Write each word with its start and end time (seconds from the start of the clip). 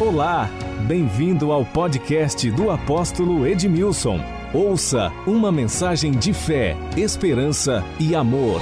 Olá, 0.00 0.48
bem-vindo 0.86 1.50
ao 1.50 1.64
podcast 1.64 2.48
do 2.52 2.70
apóstolo 2.70 3.44
Edmilson. 3.44 4.20
Ouça 4.54 5.10
uma 5.26 5.50
mensagem 5.50 6.12
de 6.12 6.32
fé, 6.32 6.76
esperança 6.96 7.82
e 7.98 8.14
amor. 8.14 8.60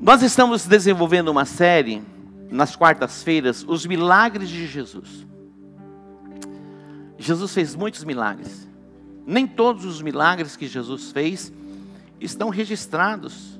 Nós 0.00 0.22
estamos 0.22 0.64
desenvolvendo 0.64 1.28
uma 1.28 1.44
série 1.44 2.02
nas 2.50 2.74
quartas-feiras, 2.74 3.62
os 3.68 3.84
milagres 3.84 4.48
de 4.48 4.66
Jesus. 4.66 5.26
Jesus 7.18 7.52
fez 7.52 7.76
muitos 7.76 8.02
milagres. 8.02 8.66
Nem 9.26 9.46
todos 9.46 9.84
os 9.84 10.02
milagres 10.02 10.56
que 10.56 10.66
Jesus 10.66 11.10
fez 11.10 11.52
estão 12.20 12.48
registrados 12.48 13.58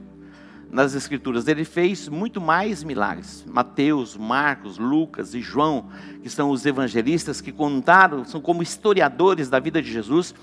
nas 0.71 0.95
Escrituras. 0.95 1.47
Ele 1.47 1.65
fez 1.65 2.09
muito 2.09 2.41
mais 2.41 2.83
milagres. 2.83 3.45
Mateus, 3.47 4.17
Marcos, 4.17 4.77
Lucas 4.77 5.35
e 5.35 5.41
João, 5.41 5.89
que 6.23 6.29
são 6.29 6.51
os 6.51 6.67
evangelistas 6.67 7.41
que 7.41 7.53
contaram, 7.53 8.25
são 8.25 8.41
como 8.41 8.63
historiadores 8.63 9.49
da 9.49 9.61
vida 9.61 9.81
de 9.81 9.91
Jesus, 9.91 10.35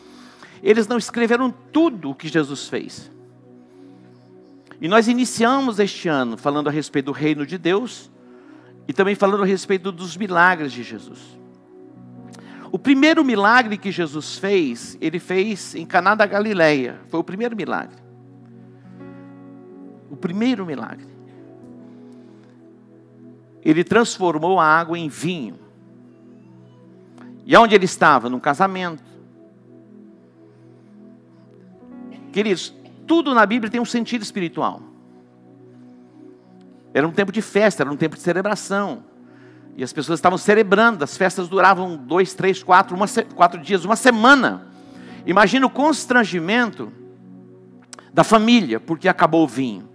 eles 0.63 0.87
não 0.87 0.97
escreveram 0.97 1.53
tudo 1.71 2.11
o 2.11 2.15
que 2.15 2.27
Jesus 2.27 2.67
fez. 2.69 3.11
E 4.79 4.87
nós 4.87 5.07
iniciamos 5.07 5.79
este 5.79 6.07
ano 6.07 6.37
falando 6.37 6.67
a 6.67 6.71
respeito 6.71 7.07
do 7.07 7.11
reino 7.11 7.45
de 7.45 7.57
Deus 7.57 8.09
e 8.87 8.93
também 8.93 9.15
falando 9.15 9.43
a 9.43 9.45
respeito 9.45 9.91
dos 9.91 10.17
milagres 10.17 10.71
de 10.71 10.81
Jesus. 10.81 11.40
O 12.71 12.79
primeiro 12.79 13.23
milagre 13.23 13.77
que 13.77 13.91
Jesus 13.91 14.37
fez, 14.37 14.97
ele 15.01 15.19
fez 15.19 15.75
em 15.75 15.85
Caná 15.85 16.15
da 16.15 16.25
Galileia. 16.25 17.01
Foi 17.09 17.19
o 17.19 17.23
primeiro 17.23 17.55
milagre. 17.55 17.97
O 20.09 20.15
primeiro 20.15 20.65
milagre. 20.65 21.07
Ele 23.61 23.83
transformou 23.83 24.59
a 24.59 24.65
água 24.65 24.97
em 24.97 25.09
vinho. 25.09 25.59
E 27.45 27.57
onde 27.57 27.75
ele 27.75 27.85
estava? 27.85 28.29
Num 28.29 28.39
casamento. 28.39 29.03
Queridos, 32.31 32.73
tudo 33.05 33.33
na 33.33 33.45
Bíblia 33.45 33.69
tem 33.69 33.81
um 33.81 33.85
sentido 33.85 34.21
espiritual. 34.21 34.81
Era 36.93 37.05
um 37.05 37.11
tempo 37.11 37.33
de 37.33 37.41
festa, 37.41 37.83
era 37.83 37.91
um 37.91 37.97
tempo 37.97 38.15
de 38.15 38.21
celebração. 38.21 39.03
E 39.81 39.83
as 39.83 39.91
pessoas 39.91 40.19
estavam 40.19 40.37
celebrando, 40.37 41.03
as 41.03 41.17
festas 41.17 41.49
duravam 41.49 41.97
dois, 41.97 42.35
três, 42.35 42.61
quatro, 42.61 42.95
uma, 42.95 43.07
quatro 43.33 43.59
dias, 43.59 43.83
uma 43.83 43.95
semana. 43.95 44.67
Imagina 45.25 45.65
o 45.65 45.71
constrangimento 45.71 46.93
da 48.13 48.23
família, 48.23 48.79
porque 48.79 49.09
acabou 49.09 49.43
o 49.43 49.47
vinho. 49.47 49.89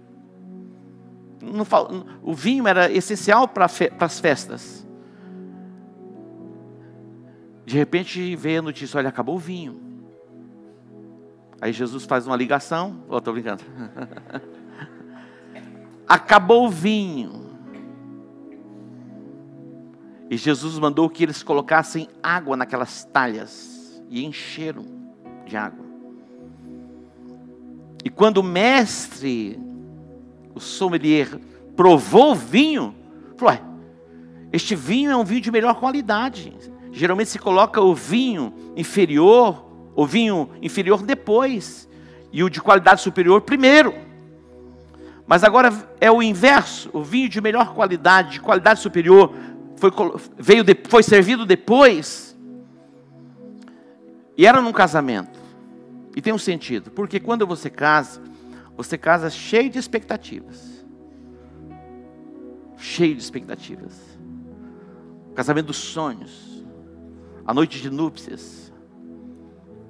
o 2.21 2.33
vinho 2.33 2.67
era 2.67 2.91
essencial 2.91 3.47
para 3.47 3.65
as 4.01 4.19
festas. 4.19 4.85
De 7.65 7.77
repente 7.77 8.35
veio 8.35 8.59
a 8.59 8.63
notícia: 8.63 8.97
olha, 8.97 9.07
acabou 9.07 9.37
o 9.37 9.39
vinho. 9.39 9.79
Aí 11.61 11.71
Jesus 11.71 12.03
faz 12.03 12.27
uma 12.27 12.35
ligação. 12.35 13.05
Oh, 13.07 13.19
estou 13.19 13.33
brincando. 13.33 13.63
acabou 16.05 16.65
o 16.65 16.69
vinho. 16.69 17.46
E 20.29 20.37
Jesus 20.37 20.77
mandou 20.77 21.09
que 21.09 21.23
eles 21.23 21.41
colocassem 21.41 22.07
água 22.21 22.57
naquelas 22.57 23.05
talhas 23.05 24.01
e 24.09 24.25
encheram 24.25 24.85
de 25.45 25.55
água. 25.55 25.85
E 28.03 28.09
quando 28.09 28.37
o 28.37 28.43
mestre, 28.43 29.59
o 30.53 30.59
sommelier, 30.59 31.39
provou 31.75 32.31
o 32.31 32.35
vinho, 32.35 32.93
falou: 33.37 33.57
este 34.51 34.75
vinho 34.75 35.11
é 35.11 35.15
um 35.15 35.23
vinho 35.23 35.41
de 35.41 35.51
melhor 35.51 35.75
qualidade. 35.75 36.53
Geralmente 36.91 37.29
se 37.29 37.39
coloca 37.39 37.81
o 37.81 37.93
vinho 37.93 38.53
inferior, 38.75 39.65
o 39.95 40.05
vinho 40.05 40.49
inferior 40.61 41.03
depois, 41.03 41.87
e 42.31 42.43
o 42.43 42.49
de 42.49 42.61
qualidade 42.61 43.01
superior 43.01 43.41
primeiro. 43.41 43.93
Mas 45.25 45.43
agora 45.43 45.71
é 45.99 46.09
o 46.09 46.23
inverso: 46.23 46.89
o 46.93 47.03
vinho 47.03 47.27
de 47.27 47.41
melhor 47.41 47.73
qualidade, 47.73 48.31
de 48.33 48.41
qualidade 48.41 48.79
superior, 48.79 49.33
foi, 49.77 49.91
veio 50.37 50.63
de, 50.63 50.75
foi 50.87 51.03
servido 51.03 51.45
depois. 51.45 52.37
E 54.35 54.45
era 54.45 54.61
num 54.61 54.71
casamento. 54.71 55.39
E 56.15 56.21
tem 56.21 56.33
um 56.33 56.37
sentido, 56.37 56.91
porque 56.91 57.19
quando 57.19 57.45
você 57.45 57.69
casa, 57.69 58.21
você 58.75 58.97
casa 58.97 59.29
cheio 59.29 59.69
de 59.69 59.79
expectativas. 59.79 60.85
Cheio 62.75 63.15
de 63.15 63.21
expectativas. 63.21 63.99
Casamento 65.33 65.67
dos 65.67 65.77
sonhos. 65.77 66.65
A 67.45 67.53
noite 67.53 67.79
de 67.79 67.89
núpcias 67.89 68.67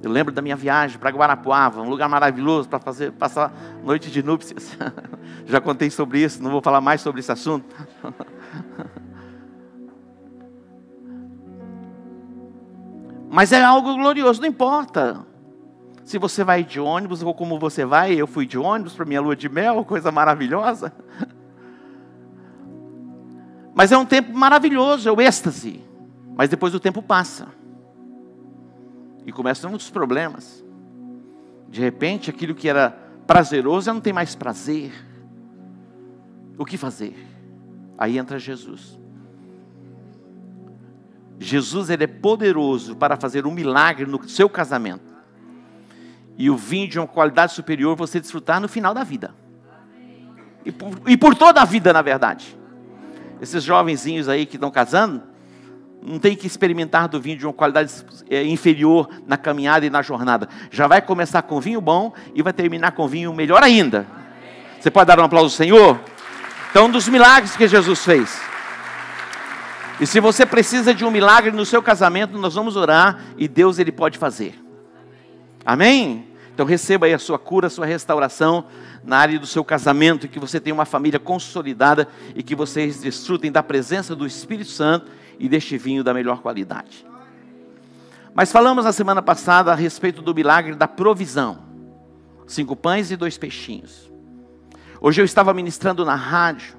eu 0.01 0.11
lembro 0.11 0.31
da 0.31 0.41
minha 0.41 0.55
viagem 0.55 0.99
para 0.99 1.09
Guarapuava, 1.09 1.81
um 1.81 1.89
lugar 1.89 2.07
maravilhoso 2.07 2.69
para 2.69 2.79
fazer 2.79 3.11
passar 3.13 3.51
noite 3.83 4.11
de 4.11 4.21
núpcias. 4.21 4.77
Já 5.45 5.59
contei 5.59 5.89
sobre 5.89 6.21
isso, 6.21 6.41
não 6.41 6.51
vou 6.51 6.61
falar 6.61 6.81
mais 6.81 7.01
sobre 7.01 7.19
esse 7.19 7.31
assunto. 7.31 7.65
Mas 13.37 13.51
é 13.51 13.63
algo 13.63 13.93
glorioso, 13.93 14.41
não 14.41 14.47
importa. 14.47 15.23
Se 16.03 16.17
você 16.17 16.43
vai 16.43 16.63
de 16.63 16.79
ônibus 16.79 17.21
ou 17.21 17.35
como 17.35 17.59
você 17.59 17.85
vai, 17.85 18.15
eu 18.15 18.25
fui 18.25 18.47
de 18.47 18.57
ônibus 18.57 18.95
para 18.95 19.05
minha 19.05 19.21
lua 19.21 19.35
de 19.35 19.47
mel, 19.47 19.85
coisa 19.85 20.11
maravilhosa. 20.11 20.91
Mas 23.75 23.91
é 23.91 23.97
um 23.97 24.07
tempo 24.07 24.35
maravilhoso, 24.35 25.07
é 25.07 25.11
o 25.11 25.21
êxtase. 25.21 25.85
Mas 26.35 26.49
depois 26.49 26.73
o 26.73 26.79
tempo 26.79 26.99
passa. 26.99 27.49
E 29.23 29.31
começam 29.31 29.69
muitos 29.69 29.91
problemas. 29.91 30.65
De 31.69 31.79
repente, 31.79 32.31
aquilo 32.31 32.55
que 32.55 32.67
era 32.67 32.89
prazeroso 33.27 33.85
já 33.85 33.93
não 33.93 34.01
tem 34.01 34.13
mais 34.13 34.33
prazer. 34.33 34.91
O 36.57 36.65
que 36.65 36.75
fazer? 36.75 37.15
Aí 37.99 38.17
entra 38.17 38.39
Jesus. 38.39 38.99
Jesus 41.39 41.89
ele 41.89 42.03
é 42.03 42.07
poderoso 42.07 42.95
para 42.95 43.15
fazer 43.15 43.45
um 43.45 43.51
milagre 43.51 44.05
no 44.05 44.27
seu 44.27 44.49
casamento. 44.49 45.15
E 46.37 46.49
o 46.49 46.57
vinho 46.57 46.87
de 46.87 46.99
uma 46.99 47.07
qualidade 47.07 47.53
superior 47.53 47.95
você 47.95 48.19
desfrutar 48.19 48.59
no 48.59 48.67
final 48.67 48.93
da 48.93 49.03
vida. 49.03 49.33
E 50.65 50.71
por, 50.71 51.01
e 51.07 51.17
por 51.17 51.35
toda 51.35 51.61
a 51.61 51.65
vida, 51.65 51.93
na 51.93 52.01
verdade. 52.01 52.57
Esses 53.41 53.63
jovenzinhos 53.63 54.27
aí 54.27 54.45
que 54.45 54.55
estão 54.55 54.69
casando, 54.71 55.23
não 56.01 56.19
tem 56.19 56.35
que 56.35 56.47
experimentar 56.47 57.07
do 57.07 57.19
vinho 57.19 57.37
de 57.37 57.45
uma 57.45 57.53
qualidade 57.53 57.91
é, 58.29 58.43
inferior 58.43 59.09
na 59.25 59.37
caminhada 59.37 59.85
e 59.85 59.89
na 59.89 60.01
jornada. 60.01 60.47
Já 60.71 60.87
vai 60.87 61.01
começar 61.01 61.41
com 61.41 61.59
vinho 61.59 61.81
bom 61.81 62.13
e 62.33 62.41
vai 62.41 62.53
terminar 62.53 62.91
com 62.91 63.07
vinho 63.07 63.33
melhor 63.33 63.63
ainda. 63.63 64.05
Você 64.79 64.91
pode 64.91 65.07
dar 65.07 65.19
um 65.19 65.23
aplauso 65.23 65.53
ao 65.53 65.57
Senhor? 65.57 65.99
Então, 66.69 66.85
um 66.85 66.91
dos 66.91 67.07
milagres 67.07 67.55
que 67.55 67.67
Jesus 67.67 68.03
fez. 68.03 68.39
E 69.99 70.05
se 70.05 70.19
você 70.19 70.45
precisa 70.45 70.93
de 70.93 71.03
um 71.03 71.09
milagre 71.09 71.51
no 71.51 71.65
seu 71.65 71.81
casamento, 71.81 72.37
nós 72.37 72.53
vamos 72.53 72.75
orar 72.75 73.19
e 73.35 73.47
Deus 73.47 73.79
ele 73.79 73.91
pode 73.91 74.17
fazer. 74.17 74.53
Amém? 75.65 76.27
Então 76.53 76.65
receba 76.65 77.07
aí 77.07 77.13
a 77.13 77.19
sua 77.19 77.39
cura, 77.39 77.67
a 77.67 77.69
sua 77.69 77.85
restauração 77.85 78.65
na 79.03 79.17
área 79.17 79.39
do 79.39 79.47
seu 79.47 79.63
casamento, 79.63 80.27
que 80.27 80.39
você 80.39 80.59
tenha 80.59 80.73
uma 80.73 80.85
família 80.85 81.19
consolidada 81.19 82.07
e 82.35 82.43
que 82.43 82.55
vocês 82.55 82.99
desfrutem 82.99 83.51
da 83.51 83.63
presença 83.63 84.15
do 84.15 84.25
Espírito 84.25 84.69
Santo 84.69 85.09
e 85.39 85.49
deste 85.49 85.77
vinho 85.77 86.03
da 86.03 86.13
melhor 86.13 86.41
qualidade. 86.41 87.05
Mas 88.35 88.51
falamos 88.51 88.85
na 88.85 88.91
semana 88.91 89.21
passada 89.21 89.71
a 89.71 89.75
respeito 89.75 90.21
do 90.21 90.33
milagre 90.33 90.75
da 90.75 90.88
provisão: 90.88 91.59
cinco 92.45 92.75
pães 92.75 93.09
e 93.09 93.15
dois 93.15 93.35
peixinhos. 93.35 94.11
Hoje 95.01 95.21
eu 95.21 95.25
estava 95.25 95.53
ministrando 95.55 96.05
na 96.05 96.15
rádio 96.15 96.76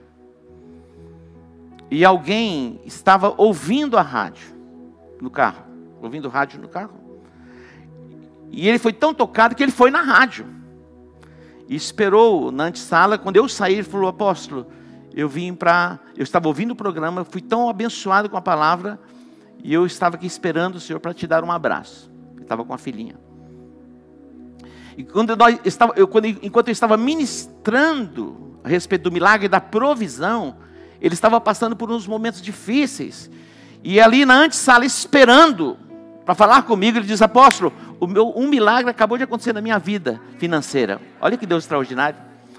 e 1.90 2.04
alguém 2.04 2.80
estava 2.84 3.34
ouvindo 3.36 3.96
a 3.96 4.02
rádio 4.02 4.54
no 5.20 5.30
carro, 5.30 5.64
ouvindo 6.02 6.28
rádio 6.28 6.60
no 6.60 6.68
carro. 6.68 6.98
E 8.50 8.68
ele 8.68 8.78
foi 8.78 8.92
tão 8.92 9.14
tocado 9.14 9.54
que 9.54 9.62
ele 9.62 9.72
foi 9.72 9.90
na 9.90 10.02
rádio. 10.02 10.46
E 11.68 11.76
esperou 11.76 12.50
na 12.50 12.64
antessala, 12.64 13.18
quando 13.18 13.36
eu 13.36 13.48
saí, 13.48 13.74
ele 13.74 13.82
falou: 13.82 14.08
Apóstolo, 14.08 14.66
eu 15.14 15.28
vim 15.28 15.54
para. 15.54 15.98
Eu 16.16 16.22
estava 16.22 16.48
ouvindo 16.48 16.72
o 16.72 16.76
programa, 16.76 17.24
fui 17.24 17.42
tão 17.42 17.68
abençoado 17.68 18.28
com 18.28 18.36
a 18.36 18.40
palavra, 18.40 18.98
e 19.62 19.72
eu 19.72 19.84
estava 19.84 20.16
aqui 20.16 20.26
esperando 20.26 20.76
o 20.76 20.80
Senhor 20.80 20.98
para 21.00 21.12
te 21.12 21.26
dar 21.26 21.44
um 21.44 21.52
abraço. 21.52 22.10
Eu 22.36 22.42
estava 22.42 22.64
com 22.64 22.72
a 22.72 22.78
filhinha. 22.78 23.16
E 24.96 25.04
quando 25.04 25.36
nós 25.36 25.60
estava, 25.64 25.92
eu, 25.94 26.08
quando, 26.08 26.26
enquanto 26.26 26.68
eu 26.68 26.72
estava 26.72 26.96
ministrando 26.96 28.58
a 28.64 28.68
respeito 28.68 29.02
do 29.02 29.12
milagre 29.12 29.46
da 29.46 29.60
provisão, 29.60 30.56
ele 31.00 31.14
estava 31.14 31.40
passando 31.40 31.76
por 31.76 31.90
uns 31.90 32.06
momentos 32.06 32.42
difíceis. 32.42 33.30
E 33.82 34.00
ali 34.00 34.24
na 34.24 34.42
antessala, 34.44 34.84
esperando 34.84 35.76
para 36.24 36.34
falar 36.34 36.62
comigo, 36.62 36.98
ele 36.98 37.06
diz: 37.06 37.22
Apóstolo, 37.22 37.72
o 38.00 38.06
meu, 38.06 38.32
um 38.36 38.48
milagre 38.48 38.90
acabou 38.90 39.16
de 39.16 39.24
acontecer 39.24 39.52
na 39.52 39.60
minha 39.60 39.78
vida 39.78 40.20
financeira. 40.38 41.00
Olha 41.20 41.36
que 41.36 41.46
Deus 41.46 41.64
extraordinário. 41.64 42.18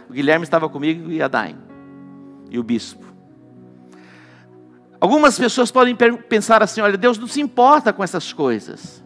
O 0.10 0.14
Guilherme 0.14 0.44
estava 0.44 0.68
comigo 0.68 1.12
e 1.12 1.22
a 1.22 1.28
Daim. 1.28 1.56
E 2.50 2.58
o 2.58 2.64
bispo. 2.64 3.06
Algumas 5.00 5.38
pessoas 5.38 5.70
podem 5.72 5.96
pensar 5.96 6.64
assim: 6.64 6.82
olha, 6.82 6.98
Deus 6.98 7.18
não 7.18 7.28
se 7.28 7.42
importa 7.42 7.94
com 7.94 8.04
essas 8.04 8.34
coisas. 8.34 9.04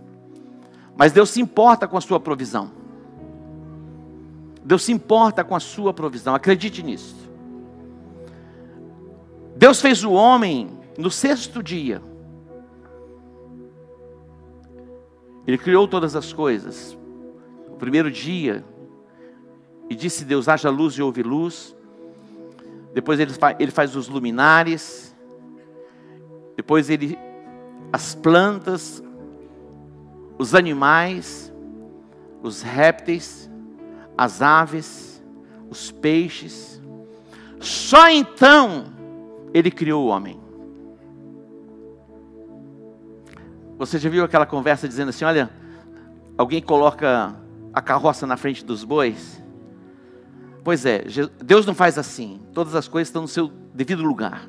Mas 0.96 1.12
Deus 1.12 1.30
se 1.32 1.42
importa 1.42 1.88
com 1.88 1.98
a 1.98 2.02
sua 2.02 2.20
provisão. 2.20 2.72
Deus 4.64 4.84
se 4.84 4.92
importa 4.92 5.44
com 5.44 5.56
a 5.56 5.60
sua 5.60 5.94
provisão. 5.94 6.34
Acredite 6.34 6.82
nisso. 6.82 7.23
Deus 9.56 9.82
fez 9.82 10.04
o 10.04 10.12
homem 10.12 10.70
no 10.98 11.10
sexto 11.12 11.62
dia. 11.62 12.02
Ele 15.46 15.58
criou 15.58 15.88
todas 15.88 16.16
as 16.16 16.32
coisas. 16.32 16.98
O 17.68 17.76
primeiro 17.76 18.10
dia, 18.10 18.64
e 19.90 19.96
disse 19.96 20.24
Deus: 20.24 20.48
haja 20.48 20.70
luz 20.70 20.94
e 20.94 21.02
houve 21.02 21.22
luz. 21.22 21.76
Depois 22.94 23.20
ele 23.20 23.34
faz, 23.34 23.58
ele 23.60 23.72
faz 23.72 23.96
os 23.96 24.08
luminares. 24.08 25.16
Depois 26.56 26.90
ele 26.90 27.18
as 27.92 28.16
plantas, 28.16 29.04
os 30.38 30.56
animais, 30.56 31.54
os 32.42 32.62
répteis, 32.62 33.50
as 34.18 34.42
aves, 34.42 35.24
os 35.70 35.92
peixes. 35.92 36.82
Só 37.60 38.10
então 38.10 38.93
ele 39.54 39.70
criou 39.70 40.06
o 40.06 40.08
homem. 40.08 40.40
Você 43.78 44.00
já 44.00 44.10
viu 44.10 44.24
aquela 44.24 44.46
conversa 44.46 44.88
dizendo 44.88 45.10
assim: 45.10 45.26
olha, 45.26 45.50
alguém 46.38 46.62
coloca 46.62 47.36
a 47.72 47.82
carroça 47.82 48.26
na 48.26 48.36
frente 48.36 48.66
dos 48.66 48.84
bois? 48.84 49.42
Pois 50.64 50.86
é, 50.86 51.04
Deus 51.44 51.66
não 51.66 51.76
faz 51.76 51.98
assim. 51.98 52.42
Todas 52.54 52.74
as 52.74 52.88
coisas 52.88 53.10
estão 53.10 53.24
no 53.24 53.28
seu 53.28 53.52
devido 53.74 54.02
lugar. 54.02 54.48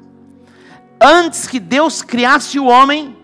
Antes 1.00 1.46
que 1.46 1.58
Deus 1.58 2.02
criasse 2.02 2.58
o 2.58 2.66
homem, 2.66 3.16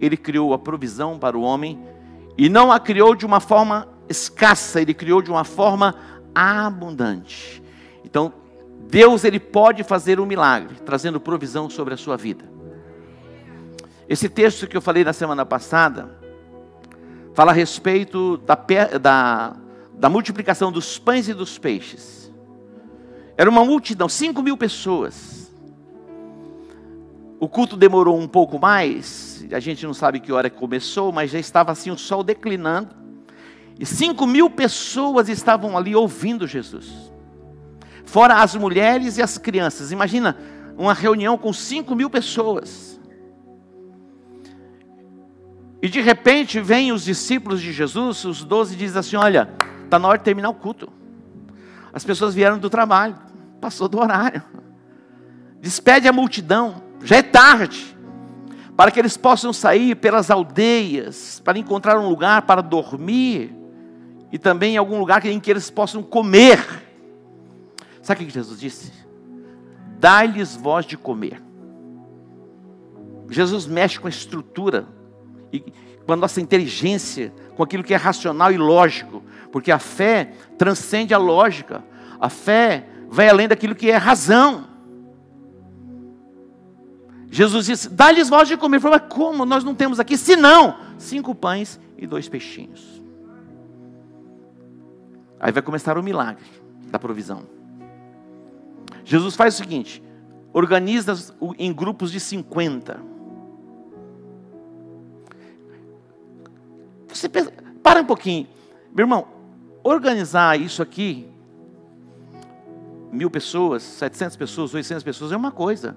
Ele 0.00 0.16
criou 0.16 0.54
a 0.54 0.58
provisão 0.58 1.18
para 1.18 1.36
o 1.36 1.42
homem 1.42 1.78
e 2.38 2.48
não 2.48 2.70
a 2.70 2.78
criou 2.78 3.14
de 3.14 3.26
uma 3.26 3.40
forma 3.40 3.88
escassa, 4.08 4.80
Ele 4.80 4.94
criou 4.94 5.20
de 5.20 5.30
uma 5.30 5.44
forma 5.44 5.94
abundante. 6.32 7.62
Então, 8.04 8.32
Deus 8.90 9.22
ele 9.22 9.38
pode 9.38 9.84
fazer 9.84 10.18
um 10.18 10.24
milagre, 10.24 10.76
trazendo 10.84 11.20
provisão 11.20 11.68
sobre 11.68 11.92
a 11.92 11.96
sua 11.96 12.16
vida. 12.16 12.44
Esse 14.08 14.30
texto 14.30 14.66
que 14.66 14.76
eu 14.76 14.80
falei 14.80 15.04
na 15.04 15.12
semana 15.12 15.44
passada 15.44 16.16
fala 17.34 17.52
a 17.52 17.54
respeito 17.54 18.38
da, 18.38 18.54
da, 18.98 19.56
da 19.92 20.08
multiplicação 20.08 20.72
dos 20.72 20.98
pães 20.98 21.28
e 21.28 21.34
dos 21.34 21.58
peixes. 21.58 22.32
Era 23.36 23.50
uma 23.50 23.62
multidão, 23.62 24.08
5 24.08 24.42
mil 24.42 24.56
pessoas. 24.56 25.52
O 27.38 27.46
culto 27.46 27.76
demorou 27.76 28.18
um 28.18 28.26
pouco 28.26 28.58
mais, 28.58 29.44
a 29.52 29.60
gente 29.60 29.86
não 29.86 29.94
sabe 29.94 30.18
que 30.18 30.32
hora 30.32 30.48
começou, 30.48 31.12
mas 31.12 31.30
já 31.30 31.38
estava 31.38 31.72
assim 31.72 31.90
o 31.90 31.98
sol 31.98 32.24
declinando. 32.24 32.96
E 33.78 33.84
5 33.84 34.26
mil 34.26 34.48
pessoas 34.48 35.28
estavam 35.28 35.76
ali 35.76 35.94
ouvindo 35.94 36.46
Jesus 36.46 37.17
fora 38.08 38.42
as 38.42 38.54
mulheres 38.54 39.18
e 39.18 39.22
as 39.22 39.36
crianças. 39.36 39.92
Imagina 39.92 40.36
uma 40.76 40.94
reunião 40.94 41.36
com 41.36 41.52
5 41.52 41.94
mil 41.94 42.08
pessoas. 42.08 42.98
E 45.82 45.88
de 45.88 46.00
repente 46.00 46.58
vêm 46.58 46.90
os 46.90 47.04
discípulos 47.04 47.60
de 47.60 47.70
Jesus, 47.70 48.24
os 48.24 48.42
doze, 48.42 48.74
e 48.74 48.78
dizem 48.78 48.98
assim: 48.98 49.16
Olha, 49.16 49.50
está 49.84 49.98
na 49.98 50.08
hora 50.08 50.18
de 50.18 50.24
terminar 50.24 50.48
o 50.48 50.54
culto. 50.54 50.88
As 51.92 52.02
pessoas 52.02 52.34
vieram 52.34 52.58
do 52.58 52.70
trabalho, 52.70 53.16
passou 53.60 53.88
do 53.88 54.00
horário. 54.00 54.42
Despede 55.60 56.08
a 56.08 56.12
multidão, 56.12 56.82
já 57.04 57.16
é 57.16 57.22
tarde, 57.22 57.96
para 58.76 58.90
que 58.90 58.98
eles 58.98 59.16
possam 59.16 59.52
sair 59.52 59.94
pelas 59.96 60.30
aldeias, 60.30 61.40
para 61.44 61.58
encontrar 61.58 61.98
um 61.98 62.08
lugar 62.08 62.42
para 62.42 62.62
dormir, 62.62 63.54
e 64.32 64.38
também 64.38 64.76
algum 64.76 64.98
lugar 64.98 65.24
em 65.26 65.38
que 65.38 65.50
eles 65.50 65.70
possam 65.70 66.02
comer. 66.02 66.87
Sabe 68.08 68.24
o 68.24 68.26
que 68.26 68.32
Jesus 68.32 68.58
disse? 68.58 68.90
Dá-lhes 69.98 70.56
voz 70.56 70.86
de 70.86 70.96
comer. 70.96 71.42
Jesus 73.28 73.66
mexe 73.66 74.00
com 74.00 74.06
a 74.06 74.10
estrutura 74.10 74.88
e 75.52 75.60
com 76.06 76.14
a 76.14 76.16
nossa 76.16 76.40
inteligência, 76.40 77.34
com 77.54 77.62
aquilo 77.62 77.84
que 77.84 77.92
é 77.92 77.98
racional 77.98 78.50
e 78.50 78.56
lógico, 78.56 79.22
porque 79.52 79.70
a 79.70 79.78
fé 79.78 80.32
transcende 80.56 81.12
a 81.12 81.18
lógica, 81.18 81.84
a 82.18 82.30
fé 82.30 82.88
vai 83.10 83.28
além 83.28 83.46
daquilo 83.46 83.74
que 83.74 83.90
é 83.90 83.98
razão. 83.98 84.66
Jesus 87.30 87.66
disse: 87.66 87.90
dá-lhes 87.90 88.30
voz 88.30 88.48
de 88.48 88.56
comer. 88.56 88.80
Falou, 88.80 88.98
mas 88.98 89.12
como? 89.12 89.44
Nós 89.44 89.62
não 89.62 89.74
temos 89.74 90.00
aqui, 90.00 90.16
senão 90.16 90.78
cinco 90.96 91.34
pães 91.34 91.78
e 91.98 92.06
dois 92.06 92.26
peixinhos. 92.26 93.02
Aí 95.38 95.52
vai 95.52 95.62
começar 95.62 95.98
o 95.98 96.02
milagre 96.02 96.46
da 96.90 96.98
provisão. 96.98 97.57
Jesus 99.08 99.34
faz 99.34 99.54
o 99.54 99.56
seguinte: 99.56 100.02
organiza 100.52 101.34
em 101.58 101.72
grupos 101.72 102.12
de 102.12 102.20
50. 102.20 103.00
Você 107.08 107.26
pensa, 107.26 107.50
para 107.82 108.02
um 108.02 108.04
pouquinho, 108.04 108.46
meu 108.94 109.04
irmão, 109.04 109.26
organizar 109.82 110.60
isso 110.60 110.82
aqui, 110.82 111.26
mil 113.10 113.30
pessoas, 113.30 113.82
700 113.82 114.36
pessoas, 114.36 114.74
800 114.74 115.02
pessoas, 115.02 115.32
é 115.32 115.36
uma 115.36 115.50
coisa. 115.50 115.96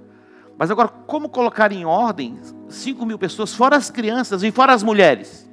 Mas 0.57 0.71
agora, 0.71 0.87
como 0.87 1.27
colocar 1.27 1.73
em 1.73 1.83
ordem 1.83 2.39
5 2.69 3.05
mil 3.05 3.19
pessoas, 3.19 3.53
fora 3.53 3.75
as 3.75 3.89
crianças 3.89 4.41
e 4.41 4.51
fora 4.51 4.73
as 4.73 4.83
mulheres? 4.83 5.50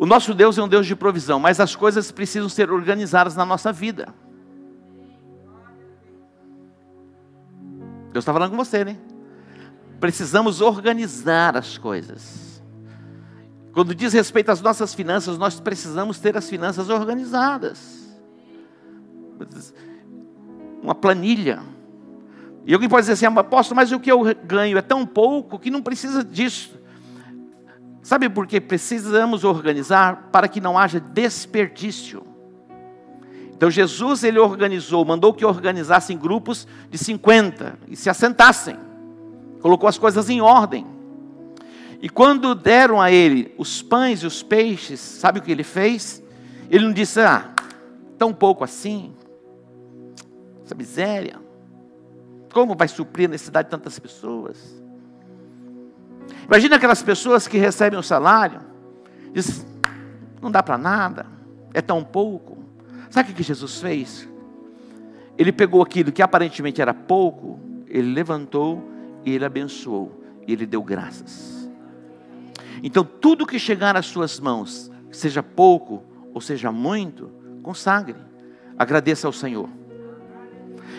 O 0.00 0.06
nosso 0.06 0.32
Deus 0.32 0.56
é 0.56 0.62
um 0.62 0.66
Deus 0.66 0.86
de 0.86 0.96
provisão, 0.96 1.38
mas 1.38 1.60
as 1.60 1.76
coisas 1.76 2.10
precisam 2.10 2.48
ser 2.48 2.70
organizadas 2.70 3.36
na 3.36 3.44
nossa 3.44 3.70
vida. 3.70 4.14
Deus 8.10 8.22
está 8.22 8.32
falando 8.32 8.52
com 8.52 8.56
você, 8.56 8.82
né? 8.82 8.96
Precisamos 10.00 10.62
organizar 10.62 11.54
as 11.54 11.76
coisas. 11.76 12.62
Quando 13.74 13.94
diz 13.94 14.14
respeito 14.14 14.50
às 14.50 14.62
nossas 14.62 14.94
finanças, 14.94 15.36
nós 15.36 15.60
precisamos 15.60 16.18
ter 16.18 16.34
as 16.34 16.48
finanças 16.48 16.88
organizadas. 16.88 18.18
Uma 20.82 20.94
planilha. 20.94 21.60
E 22.64 22.72
alguém 22.72 22.88
pode 22.88 23.02
dizer 23.02 23.12
assim, 23.12 23.26
ah, 23.26 23.40
apóstolo, 23.40 23.76
mas 23.76 23.92
o 23.92 24.00
que 24.00 24.10
eu 24.10 24.22
ganho 24.46 24.78
é 24.78 24.82
tão 24.82 25.04
pouco 25.04 25.58
que 25.58 25.70
não 25.70 25.82
precisa 25.82 26.24
disso. 26.24 26.79
Sabe 28.02 28.28
por 28.28 28.46
que 28.46 28.60
precisamos 28.60 29.44
organizar 29.44 30.30
para 30.32 30.48
que 30.48 30.60
não 30.60 30.78
haja 30.78 30.98
desperdício? 30.98 32.24
Então 33.52 33.70
Jesus 33.70 34.24
ele 34.24 34.38
organizou, 34.38 35.04
mandou 35.04 35.34
que 35.34 35.44
organizassem 35.44 36.16
grupos 36.16 36.66
de 36.88 36.96
50 36.96 37.78
e 37.88 37.94
se 37.94 38.08
assentassem. 38.08 38.78
Colocou 39.60 39.86
as 39.86 39.98
coisas 39.98 40.30
em 40.30 40.40
ordem. 40.40 40.86
E 42.00 42.08
quando 42.08 42.54
deram 42.54 42.98
a 42.98 43.12
ele 43.12 43.54
os 43.58 43.82
pães 43.82 44.22
e 44.22 44.26
os 44.26 44.42
peixes, 44.42 44.98
sabe 44.98 45.38
o 45.38 45.42
que 45.42 45.52
ele 45.52 45.62
fez? 45.62 46.22
Ele 46.70 46.86
não 46.86 46.92
disse: 46.94 47.20
"Ah, 47.20 47.52
tão 48.16 48.32
pouco 48.32 48.64
assim. 48.64 49.14
Essa 50.64 50.74
miséria. 50.74 51.38
Como 52.54 52.74
vai 52.74 52.88
suprir 52.88 53.28
a 53.28 53.32
necessidade 53.32 53.66
de 53.66 53.70
tantas 53.72 53.98
pessoas?" 53.98 54.79
Imagina 56.50 56.74
aquelas 56.74 57.00
pessoas 57.00 57.46
que 57.46 57.58
recebem 57.58 57.96
o 57.96 58.00
um 58.00 58.02
salário, 58.02 58.60
diz, 59.32 59.64
não 60.42 60.50
dá 60.50 60.60
para 60.60 60.76
nada, 60.76 61.24
é 61.72 61.80
tão 61.80 62.02
pouco. 62.02 62.58
Sabe 63.08 63.30
o 63.30 63.34
que 63.36 63.42
Jesus 63.44 63.80
fez? 63.80 64.28
Ele 65.38 65.52
pegou 65.52 65.80
aquilo 65.80 66.10
que 66.10 66.20
aparentemente 66.20 66.82
era 66.82 66.92
pouco, 66.92 67.60
ele 67.86 68.12
levantou 68.12 68.82
e 69.24 69.32
ele 69.32 69.44
abençoou, 69.44 70.24
e 70.44 70.52
ele 70.52 70.66
deu 70.66 70.82
graças. 70.82 71.70
Então, 72.82 73.04
tudo 73.04 73.46
que 73.46 73.56
chegar 73.56 73.96
às 73.96 74.06
suas 74.06 74.40
mãos, 74.40 74.90
seja 75.12 75.44
pouco 75.44 76.02
ou 76.34 76.40
seja 76.40 76.72
muito, 76.72 77.30
consagre, 77.62 78.16
agradeça 78.76 79.28
ao 79.28 79.32
Senhor. 79.32 79.68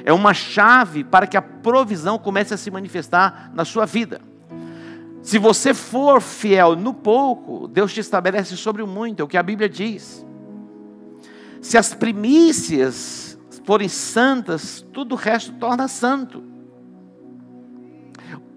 É 0.06 0.14
uma 0.14 0.34
chave 0.34 1.04
para 1.04 1.28
que 1.28 1.36
a 1.36 1.42
provisão 1.42 2.18
comece 2.18 2.54
a 2.54 2.58
se 2.58 2.72
manifestar 2.72 3.52
na 3.54 3.66
sua 3.66 3.86
vida. 3.86 4.31
Se 5.22 5.38
você 5.38 5.74
for 5.74 6.22
fiel 6.22 6.76
no 6.76 6.94
pouco, 6.94 7.68
Deus 7.68 7.94
te 7.94 8.00
estabelece 8.00 8.58
sobre 8.58 8.82
o 8.82 8.88
muito, 8.88 9.22
é 9.22 9.24
o 9.24 9.28
que 9.28 9.38
a 9.38 9.44
Bíblia 9.44 9.70
diz. 9.70 10.26
Se 11.62 11.78
as 11.78 11.94
primícias 11.94 13.38
forem 13.64 13.88
santas, 13.88 14.86
tudo 14.92 15.14
o 15.14 15.18
resto 15.18 15.54
torna 15.54 15.88
santo. 15.88 16.44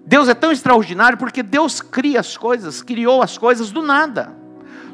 Deus 0.06 0.28
é 0.28 0.34
tão 0.34 0.52
extraordinário 0.52 1.18
porque 1.18 1.42
Deus 1.42 1.80
cria 1.80 2.20
as 2.20 2.36
coisas, 2.36 2.82
criou 2.82 3.22
as 3.22 3.36
coisas 3.36 3.70
do 3.70 3.82
nada. 3.82 4.34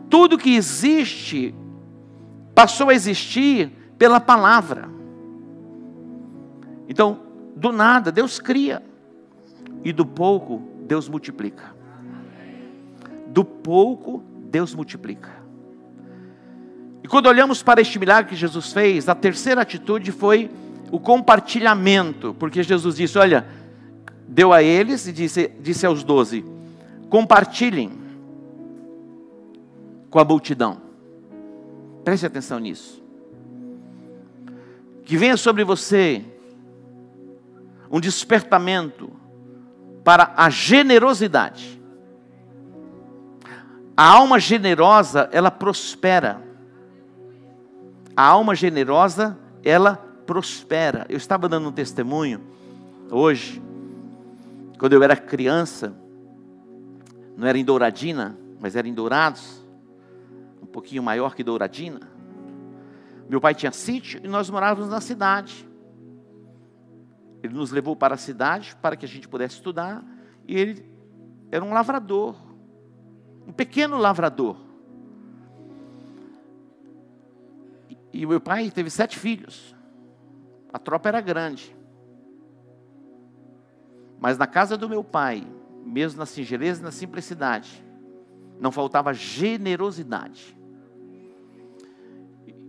Tudo 0.09 0.39
que 0.39 0.57
existe 0.57 1.55
passou 2.55 2.91
a 2.91 2.95
existir 2.95 3.71
pela 3.97 4.21
palavra. 4.21 4.89
Então, 6.89 7.21
do 7.55 7.71
nada, 7.71 8.11
Deus 8.11 8.41
cria, 8.41 8.83
e 9.85 9.93
do 9.93 10.05
pouco, 10.05 10.70
Deus 10.91 11.09
multiplica. 11.09 11.73
Do 13.29 13.45
pouco, 13.45 14.25
Deus 14.51 14.75
multiplica. 14.75 15.31
E 17.01 17.07
quando 17.07 17.27
olhamos 17.27 17.63
para 17.63 17.81
este 17.81 17.97
milagre 17.97 18.31
que 18.31 18.35
Jesus 18.35 18.73
fez, 18.73 19.09
a 19.09 19.15
terceira 19.15 19.61
atitude 19.61 20.11
foi 20.11 20.51
o 20.91 20.99
compartilhamento, 20.99 22.35
porque 22.35 22.65
Jesus 22.65 22.97
disse: 22.97 23.17
Olha, 23.19 23.47
deu 24.27 24.53
a 24.53 24.65
eles 24.65 25.07
e 25.07 25.13
disse, 25.13 25.53
disse 25.61 25.87
aos 25.87 26.03
doze: 26.03 26.45
compartilhem 27.09 27.93
com 30.11 30.19
a 30.19 30.25
multidão. 30.25 30.83
Preste 32.03 32.27
atenção 32.27 32.59
nisso. 32.59 33.01
Que 35.05 35.17
venha 35.17 35.37
sobre 35.37 35.63
você 35.63 36.25
um 37.89 38.01
despertamento 38.01 39.20
para 40.11 40.33
a 40.37 40.51
generosidade. 40.51 41.81
A 43.97 44.05
alma 44.05 44.41
generosa, 44.41 45.31
ela 45.31 45.53
prospera. 45.53 46.43
A 48.17 48.25
alma 48.25 48.57
generosa, 48.57 49.39
ela 49.63 49.95
prospera. 50.27 51.07
Eu 51.09 51.17
estava 51.17 51.49
dando 51.49 51.69
um 51.69 51.73
testemunho 51.73 52.41
hoje, 53.09 53.63
quando 54.81 54.95
eu 54.95 55.03
era 55.05 55.15
criança, 55.15 55.95
não 57.37 57.47
era 57.47 57.57
em 57.57 57.65
Douradina, 57.65 58.37
mas 58.59 58.75
era 58.75 58.89
em 58.89 58.93
Dourados, 58.93 59.65
um 60.61 60.67
pouquinho 60.67 61.05
maior 61.05 61.37
que 61.37 61.45
Douradina. 61.45 62.01
Meu 63.29 63.41
pai 63.41 63.55
tinha 63.55 63.71
sítio 63.71 64.21
e 64.25 64.27
nós 64.27 64.51
morávamos 64.51 64.91
na 64.91 65.01
cidade. 65.01 65.70
Ele 67.43 67.55
nos 67.55 67.71
levou 67.71 67.97
para 67.97 68.15
a 68.15 68.19
cidade 68.19 68.77
para 68.77 68.97
que 68.97 69.05
a 69.05 69.09
gente 69.09 69.29
pudesse 69.29 69.55
estudar. 69.55 70.05
E 70.47 70.57
ele 70.57 70.85
era 71.51 71.65
um 71.65 71.73
lavrador, 71.73 72.37
um 73.47 73.53
pequeno 73.53 73.97
lavrador. 73.99 74.57
E 78.13 78.27
o 78.27 78.29
meu 78.29 78.41
pai 78.41 78.71
teve 78.71 78.91
sete 78.91 79.19
filhos. 79.19 79.75
A 80.73 80.79
tropa 80.79 81.09
era 81.09 81.21
grande. 81.21 81.75
Mas 84.19 84.37
na 84.37 84.47
casa 84.47 84.77
do 84.77 84.89
meu 84.89 85.03
pai, 85.03 85.47
mesmo 85.85 86.19
na 86.19 86.27
singeleza 86.27 86.81
e 86.81 86.85
na 86.85 86.93
simplicidade, 86.93 87.85
não 88.61 88.71
faltava 88.71 89.15
generosidade. 89.15 90.57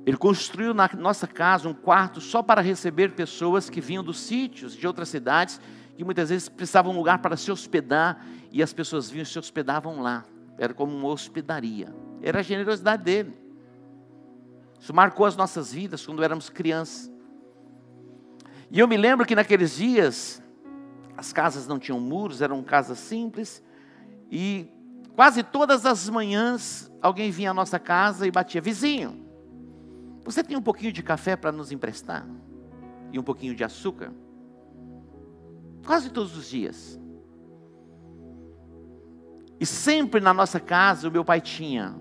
Ele 0.06 0.18
construiu 0.18 0.74
na 0.74 0.90
nossa 0.98 1.28
casa 1.28 1.70
um 1.70 1.74
quarto 1.74 2.20
só 2.20 2.42
para 2.42 2.62
receber 2.62 3.12
pessoas 3.12 3.70
que 3.70 3.80
vinham 3.80 4.04
dos 4.04 4.20
sítios 4.20 4.76
de 4.76 4.88
outras 4.88 5.10
cidades, 5.10 5.62
que 5.96 6.04
muitas 6.04 6.30
vezes 6.30 6.50
precisavam 6.50 6.92
de 6.92 6.98
um 6.98 7.00
lugar 7.00 7.20
para 7.20 7.38
se 7.38 7.52
hospedar, 7.52 8.26
e 8.52 8.64
as 8.64 8.74
pessoas 8.74 9.10
vinham 9.10 9.24
e 9.24 9.26
se 9.26 9.38
hospedavam 9.38 10.02
lá. 10.02 10.26
Era 10.58 10.74
como 10.74 10.96
uma 10.96 11.10
hospedaria. 11.10 11.94
Era 12.22 12.40
a 12.40 12.44
generosidade 12.44 13.04
dele. 13.04 13.34
Isso 14.80 14.94
marcou 14.94 15.26
as 15.26 15.36
nossas 15.36 15.72
vidas 15.72 16.04
quando 16.06 16.24
éramos 16.24 16.50
crianças. 16.50 17.12
E 18.72 18.80
eu 18.80 18.88
me 18.88 18.98
lembro 18.98 19.26
que 19.26 19.36
naqueles 19.36 19.76
dias, 19.76 20.42
as 21.16 21.32
casas 21.32 21.68
não 21.68 21.78
tinham 21.78 22.00
muros, 22.00 22.42
eram 22.42 22.64
casas 22.64 22.98
simples, 22.98 23.62
e 24.32 24.68
quase 25.16 25.44
todas 25.44 25.86
as 25.86 26.10
manhãs 26.10 26.92
alguém 27.02 27.30
vinha 27.30 27.52
à 27.52 27.54
nossa 27.54 27.78
casa 27.78 28.26
e 28.26 28.32
batia: 28.32 28.62
vizinho, 28.62 29.31
você 30.24 30.44
tem 30.44 30.56
um 30.56 30.62
pouquinho 30.62 30.92
de 30.92 31.02
café 31.02 31.36
para 31.36 31.52
nos 31.52 31.72
emprestar? 31.72 32.28
E 33.12 33.20
um 33.20 33.24
pouquinho 33.24 33.56
de 33.56 33.64
açúcar? 33.64 34.14
Quase 35.86 36.10
todos 36.10 36.38
os 36.38 36.48
dias. 36.48 37.00
E 39.60 39.66
sempre 39.66 40.20
na 40.20 40.34
nossa 40.34 40.60
casa 40.60 41.08
o 41.08 41.12
meu 41.12 41.26
pai 41.26 41.42
tinha 41.42 41.96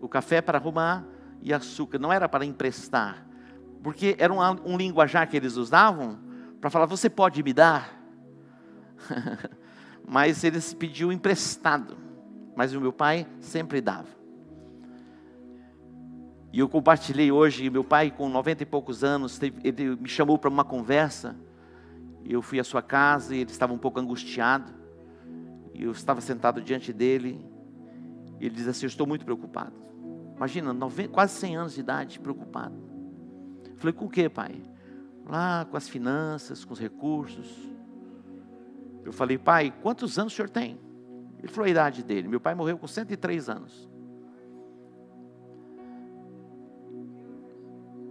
o 0.00 0.08
café 0.08 0.40
para 0.40 0.58
arrumar 0.58 1.04
e 1.40 1.52
açúcar. 1.52 1.98
Não 1.98 2.12
era 2.12 2.28
para 2.28 2.44
emprestar, 2.44 3.26
porque 3.82 4.16
era 4.18 4.32
um, 4.32 4.40
um 4.64 4.76
linguajar 4.76 5.28
que 5.28 5.36
eles 5.36 5.56
usavam 5.56 6.18
para 6.60 6.70
falar: 6.70 6.86
você 6.86 7.08
pode 7.08 7.42
me 7.42 7.52
dar? 7.52 7.94
Mas 10.06 10.44
eles 10.44 10.72
pediu 10.72 11.12
emprestado. 11.12 11.96
Mas 12.54 12.74
o 12.74 12.80
meu 12.80 12.92
pai 12.92 13.26
sempre 13.40 13.80
dava. 13.80 14.15
E 16.52 16.58
eu 16.58 16.68
compartilhei 16.68 17.30
hoje, 17.30 17.68
meu 17.68 17.84
pai 17.84 18.10
com 18.10 18.28
90 18.28 18.62
e 18.62 18.66
poucos 18.66 19.04
anos, 19.04 19.40
ele 19.62 19.96
me 19.96 20.08
chamou 20.08 20.38
para 20.38 20.48
uma 20.48 20.64
conversa. 20.64 21.36
Eu 22.24 22.42
fui 22.42 22.58
à 22.58 22.64
sua 22.64 22.82
casa 22.82 23.34
e 23.34 23.40
ele 23.40 23.50
estava 23.50 23.72
um 23.72 23.78
pouco 23.78 24.00
angustiado. 24.00 24.72
E 25.74 25.82
eu 25.82 25.92
estava 25.92 26.20
sentado 26.20 26.60
diante 26.60 26.92
dele. 26.92 27.44
E 28.40 28.46
ele 28.46 28.54
diz 28.54 28.66
assim: 28.66 28.86
Eu 28.86 28.88
estou 28.88 29.06
muito 29.06 29.24
preocupado. 29.24 29.74
Imagina, 30.36 30.72
90, 30.72 31.08
quase 31.10 31.34
100 31.34 31.56
anos 31.56 31.74
de 31.74 31.80
idade, 31.80 32.18
preocupado. 32.18 32.74
Eu 33.68 33.76
falei: 33.76 33.92
Com 33.92 34.06
o 34.06 34.10
que, 34.10 34.28
pai? 34.28 34.62
Lá 35.26 35.64
com 35.64 35.76
as 35.76 35.88
finanças, 35.88 36.64
com 36.64 36.72
os 36.72 36.80
recursos. 36.80 37.54
Eu 39.04 39.12
falei: 39.12 39.38
Pai, 39.38 39.72
quantos 39.82 40.18
anos 40.18 40.32
o 40.32 40.36
senhor 40.36 40.48
tem? 40.48 40.80
Ele 41.38 41.48
falou 41.48 41.66
a 41.66 41.70
idade 41.70 42.02
dele. 42.02 42.28
Meu 42.28 42.40
pai 42.40 42.54
morreu 42.54 42.78
com 42.78 42.86
103 42.86 43.48
anos. 43.48 43.88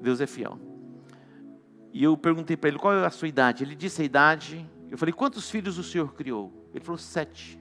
Deus 0.05 0.21
é 0.21 0.27
fiel. 0.27 0.57
E 1.91 2.03
eu 2.03 2.15
perguntei 2.15 2.55
para 2.55 2.69
ele 2.69 2.79
qual 2.79 2.93
é 2.93 3.05
a 3.05 3.09
sua 3.09 3.27
idade. 3.27 3.63
Ele 3.63 3.75
disse 3.75 4.01
a 4.01 4.05
idade. 4.05 4.69
Eu 4.89 4.97
falei, 4.97 5.12
quantos 5.12 5.50
filhos 5.50 5.77
o 5.77 5.83
senhor 5.83 6.13
criou? 6.13 6.69
Ele 6.74 6.83
falou, 6.83 6.97
sete. 6.97 7.59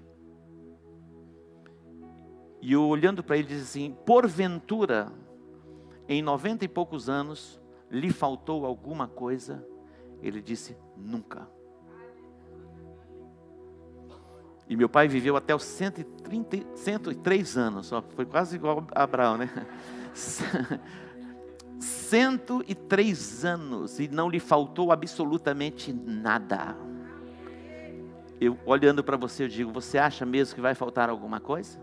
E 2.61 2.73
eu 2.73 2.83
olhando 2.83 3.23
para 3.23 3.37
ele 3.37 3.47
disse 3.47 3.63
assim: 3.63 3.97
porventura, 4.07 5.13
em 6.09 6.23
noventa 6.23 6.65
e 6.65 6.69
poucos 6.69 7.11
anos, 7.11 7.61
lhe 7.91 8.11
faltou 8.11 8.65
alguma 8.65 9.07
coisa? 9.07 9.63
Ele 10.23 10.41
disse: 10.41 10.75
nunca. 10.97 11.47
E 14.67 14.75
meu 14.77 14.89
pai 14.89 15.09
viveu 15.09 15.37
até 15.37 15.55
os 15.55 15.63
130, 15.63 16.75
103 16.75 17.59
anos, 17.59 17.87
só 17.87 18.01
foi 18.01 18.25
quase 18.25 18.57
igual 18.57 18.87
a 18.95 19.03
Abraão, 19.03 19.37
né? 19.37 19.51
103 22.15 23.45
anos 23.45 23.99
e 23.99 24.07
não 24.07 24.29
lhe 24.29 24.39
faltou 24.39 24.93
absolutamente 24.93 25.93
nada. 25.93 26.77
Eu 28.41 28.57
olhando 28.65 29.03
para 29.03 29.17
você, 29.17 29.43
eu 29.43 29.49
digo: 29.49 29.73
você 29.73 29.99
acha 29.99 30.25
mesmo 30.25 30.55
que 30.55 30.61
vai 30.61 30.77
faltar 30.77 31.11
alguma 31.11 31.41
coisa? 31.41 31.77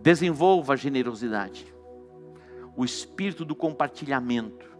Desenvolva 0.00 0.72
a 0.72 0.76
generosidade, 0.76 1.66
o 2.74 2.82
espírito 2.82 3.44
do 3.44 3.54
compartilhamento. 3.54 4.74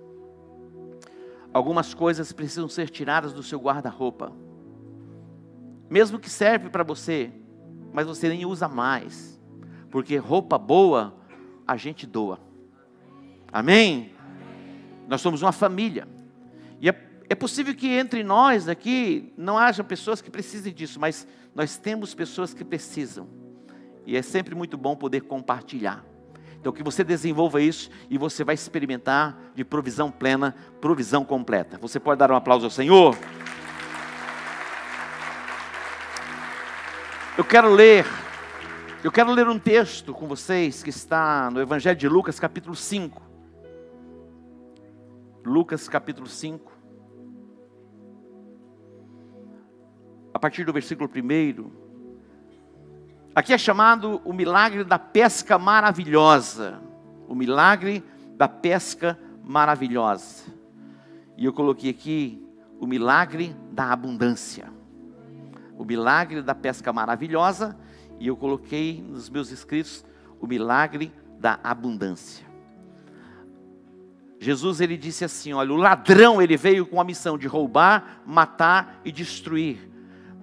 Algumas 1.53 1.93
coisas 1.93 2.33
precisam 2.33 2.67
ser 2.67 2.89
tiradas 2.89 3.35
do 3.35 3.43
seu 3.43 3.59
guarda-roupa, 3.59 4.33
mesmo 5.91 6.19
que 6.19 6.31
serve 6.31 6.71
para 6.71 6.83
você, 6.83 7.31
mas 7.93 8.07
você 8.07 8.27
nem 8.31 8.47
usa 8.47 8.69
mais, 8.69 9.39
porque 9.91 10.17
roupa 10.17 10.57
boa 10.57 11.15
a 11.67 11.77
gente 11.77 12.07
doa. 12.07 12.47
Amém? 13.53 14.13
Nós 15.09 15.21
somos 15.21 15.43
uma 15.43 15.53
família. 15.53 16.09
E 16.81 16.89
é, 16.89 16.95
é 17.29 17.35
possível 17.35 17.75
que 17.75 17.89
entre 17.89 18.23
nós 18.23 18.69
aqui 18.69 19.33
não 19.37 19.57
haja 19.57 19.83
pessoas 19.83 20.21
que 20.21 20.31
precisem 20.31 20.73
disso, 20.73 21.01
mas 21.01 21.27
nós 21.55 21.77
temos 21.79 22.15
pessoas 22.15 22.53
que 22.53 22.65
precisam. 22.65 23.29
E 24.05 24.17
é 24.17 24.23
sempre 24.23 24.55
muito 24.55 24.77
bom 24.77 24.95
poder 24.95 25.23
compartilhar. 25.23 26.05
Então 26.61 26.73
que 26.73 26.83
você 26.83 27.05
desenvolva 27.05 27.61
isso 27.61 27.91
e 28.11 28.19
você 28.19 28.43
vai 28.43 28.55
experimentar 28.55 29.53
de 29.55 29.65
provisão 29.65 30.11
plena, 30.11 30.55
provisão 30.81 31.25
completa. 31.25 31.79
Você 31.79 32.01
pode 32.01 32.19
dar 32.19 32.31
um 32.31 32.37
aplauso 32.37 32.67
ao 32.67 32.71
Senhor? 32.71 33.17
Eu 37.39 37.45
quero 37.45 37.71
ler, 37.71 38.07
eu 39.05 39.13
quero 39.13 39.31
ler 39.31 39.47
um 39.47 39.59
texto 39.59 40.15
com 40.15 40.27
vocês 40.27 40.83
que 40.83 40.91
está 40.91 41.51
no 41.51 41.61
Evangelho 41.61 41.97
de 41.97 42.09
Lucas, 42.09 42.41
capítulo 42.41 42.75
5. 42.75 43.26
Lucas 45.47 45.89
capítulo 45.89 46.27
5. 46.27 46.73
A 50.35 50.39
partir 50.41 50.65
do 50.65 50.73
versículo 50.73 51.09
1. 51.09 51.71
Aqui 53.33 53.53
é 53.53 53.59
chamado 53.59 54.21
o 54.25 54.33
milagre 54.33 54.83
da 54.83 54.99
pesca 54.99 55.57
maravilhosa. 55.57 56.83
O 57.29 57.35
milagre 57.35 58.03
da 58.37 58.49
pesca 58.49 59.17
maravilhosa. 59.45 60.53
E 61.37 61.45
eu 61.45 61.53
coloquei 61.53 61.91
aqui 61.91 62.45
o 62.81 62.87
milagre 62.87 63.55
da 63.71 63.93
abundância. 63.93 64.69
o 65.79 65.85
milagre 65.85 66.43
da 66.43 66.55
pesca 66.55 66.93
maravilhosa 66.93 67.79
e 68.19 68.27
eu 68.27 68.37
coloquei 68.37 69.01
nos 69.01 69.29
meus 69.29 69.53
escritos 69.53 70.05
o 70.41 70.47
milagre 70.47 71.13
da 71.39 71.61
abundância. 71.63 72.56
Jesus 74.39 74.81
ele 74.81 74.97
disse 74.97 75.25
assim, 75.25 75.53
olha, 75.53 75.73
o 75.73 75.77
ladrão 75.77 76.41
ele 76.41 76.57
veio 76.57 76.87
com 76.87 77.01
a 77.01 77.05
missão 77.05 77.39
de 77.39 77.47
roubar, 77.47 78.23
matar 78.27 79.01
e 79.05 79.11
destruir. 79.11 79.91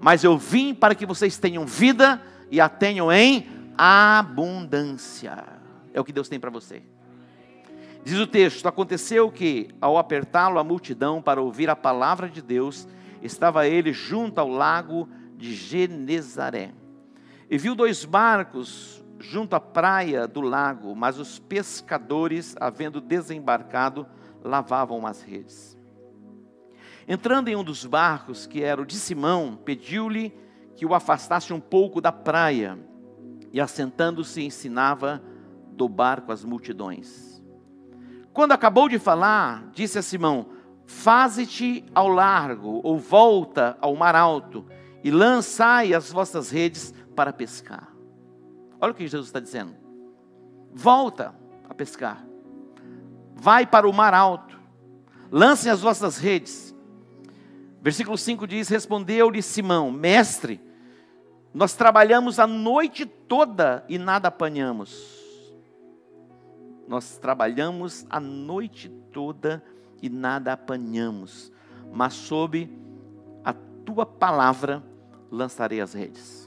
Mas 0.01 0.23
eu 0.23 0.37
vim 0.37 0.73
para 0.73 0.95
que 0.95 1.05
vocês 1.05 1.37
tenham 1.37 1.65
vida 1.65 2.21
e 2.49 2.59
a 2.59 2.67
tenham 2.67 3.11
em 3.11 3.47
abundância. 3.77 5.43
É 5.93 6.01
o 6.01 6.03
que 6.03 6.11
Deus 6.11 6.27
tem 6.27 6.39
para 6.39 6.49
você. 6.49 6.83
Diz 8.03 8.19
o 8.19 8.27
texto: 8.27 8.67
Aconteceu 8.67 9.31
que, 9.31 9.69
ao 9.79 9.97
apertá-lo 9.97 10.59
a 10.59 10.63
multidão 10.63 11.21
para 11.21 11.41
ouvir 11.41 11.69
a 11.69 11.75
palavra 11.75 12.27
de 12.27 12.41
Deus, 12.41 12.87
estava 13.21 13.67
ele 13.67 13.93
junto 13.93 14.39
ao 14.39 14.49
lago 14.49 15.07
de 15.37 15.55
Genezaré. 15.55 16.71
E 17.49 17.57
viu 17.57 17.75
dois 17.75 18.03
barcos 18.03 19.02
junto 19.23 19.55
à 19.55 19.59
praia 19.59 20.27
do 20.27 20.41
lago, 20.41 20.93
mas 20.93 21.17
os 21.17 21.39
pescadores, 21.39 22.55
havendo 22.59 22.99
desembarcado, 22.99 24.05
lavavam 24.43 25.07
as 25.07 25.21
redes. 25.21 25.77
Entrando 27.07 27.47
em 27.47 27.55
um 27.55 27.63
dos 27.63 27.85
barcos, 27.85 28.45
que 28.45 28.61
era 28.61 28.81
o 28.81 28.85
de 28.85 28.95
Simão, 28.95 29.57
pediu-lhe 29.63 30.33
que 30.75 30.85
o 30.85 30.93
afastasse 30.93 31.53
um 31.53 31.59
pouco 31.59 32.01
da 32.01 32.11
praia, 32.11 32.77
e 33.51 33.61
assentando-se 33.61 34.43
ensinava 34.43 35.23
do 35.71 35.87
barco 35.87 36.31
as 36.31 36.43
multidões. 36.43 37.41
Quando 38.33 38.51
acabou 38.51 38.89
de 38.89 38.99
falar, 38.99 39.69
disse 39.71 39.97
a 39.97 40.01
Simão: 40.01 40.47
Faze-te 40.85 41.85
ao 41.95 42.09
largo, 42.09 42.81
ou 42.83 42.99
volta 42.99 43.77
ao 43.79 43.95
mar 43.95 44.15
alto, 44.15 44.65
e 45.03 45.11
lançai 45.11 45.93
as 45.93 46.11
vossas 46.11 46.49
redes 46.49 46.93
para 47.15 47.31
pescar. 47.31 47.92
Olha 48.83 48.91
o 48.91 48.95
que 48.95 49.07
Jesus 49.07 49.27
está 49.29 49.39
dizendo. 49.39 49.73
Volta 50.73 51.33
a 51.69 51.73
pescar. 51.73 52.21
Vai 53.33 53.65
para 53.65 53.87
o 53.87 53.93
mar 53.93 54.13
alto. 54.13 54.59
Lancem 55.31 55.71
as 55.71 55.79
vossas 55.79 56.17
redes. 56.17 56.75
Versículo 57.81 58.17
5 58.17 58.45
diz: 58.45 58.67
Respondeu-lhe 58.67 59.41
Simão, 59.41 59.89
mestre, 59.89 60.59
nós 61.53 61.75
trabalhamos 61.75 62.39
a 62.39 62.45
noite 62.45 63.05
toda 63.05 63.85
e 63.87 63.97
nada 63.97 64.27
apanhamos. 64.27 65.17
Nós 66.85 67.17
trabalhamos 67.17 68.05
a 68.09 68.19
noite 68.19 68.89
toda 69.13 69.63
e 70.01 70.09
nada 70.09 70.51
apanhamos, 70.51 71.53
mas 71.89 72.15
sob 72.15 72.69
a 73.45 73.53
tua 73.85 74.05
palavra 74.05 74.83
lançarei 75.31 75.79
as 75.79 75.93
redes. 75.93 76.42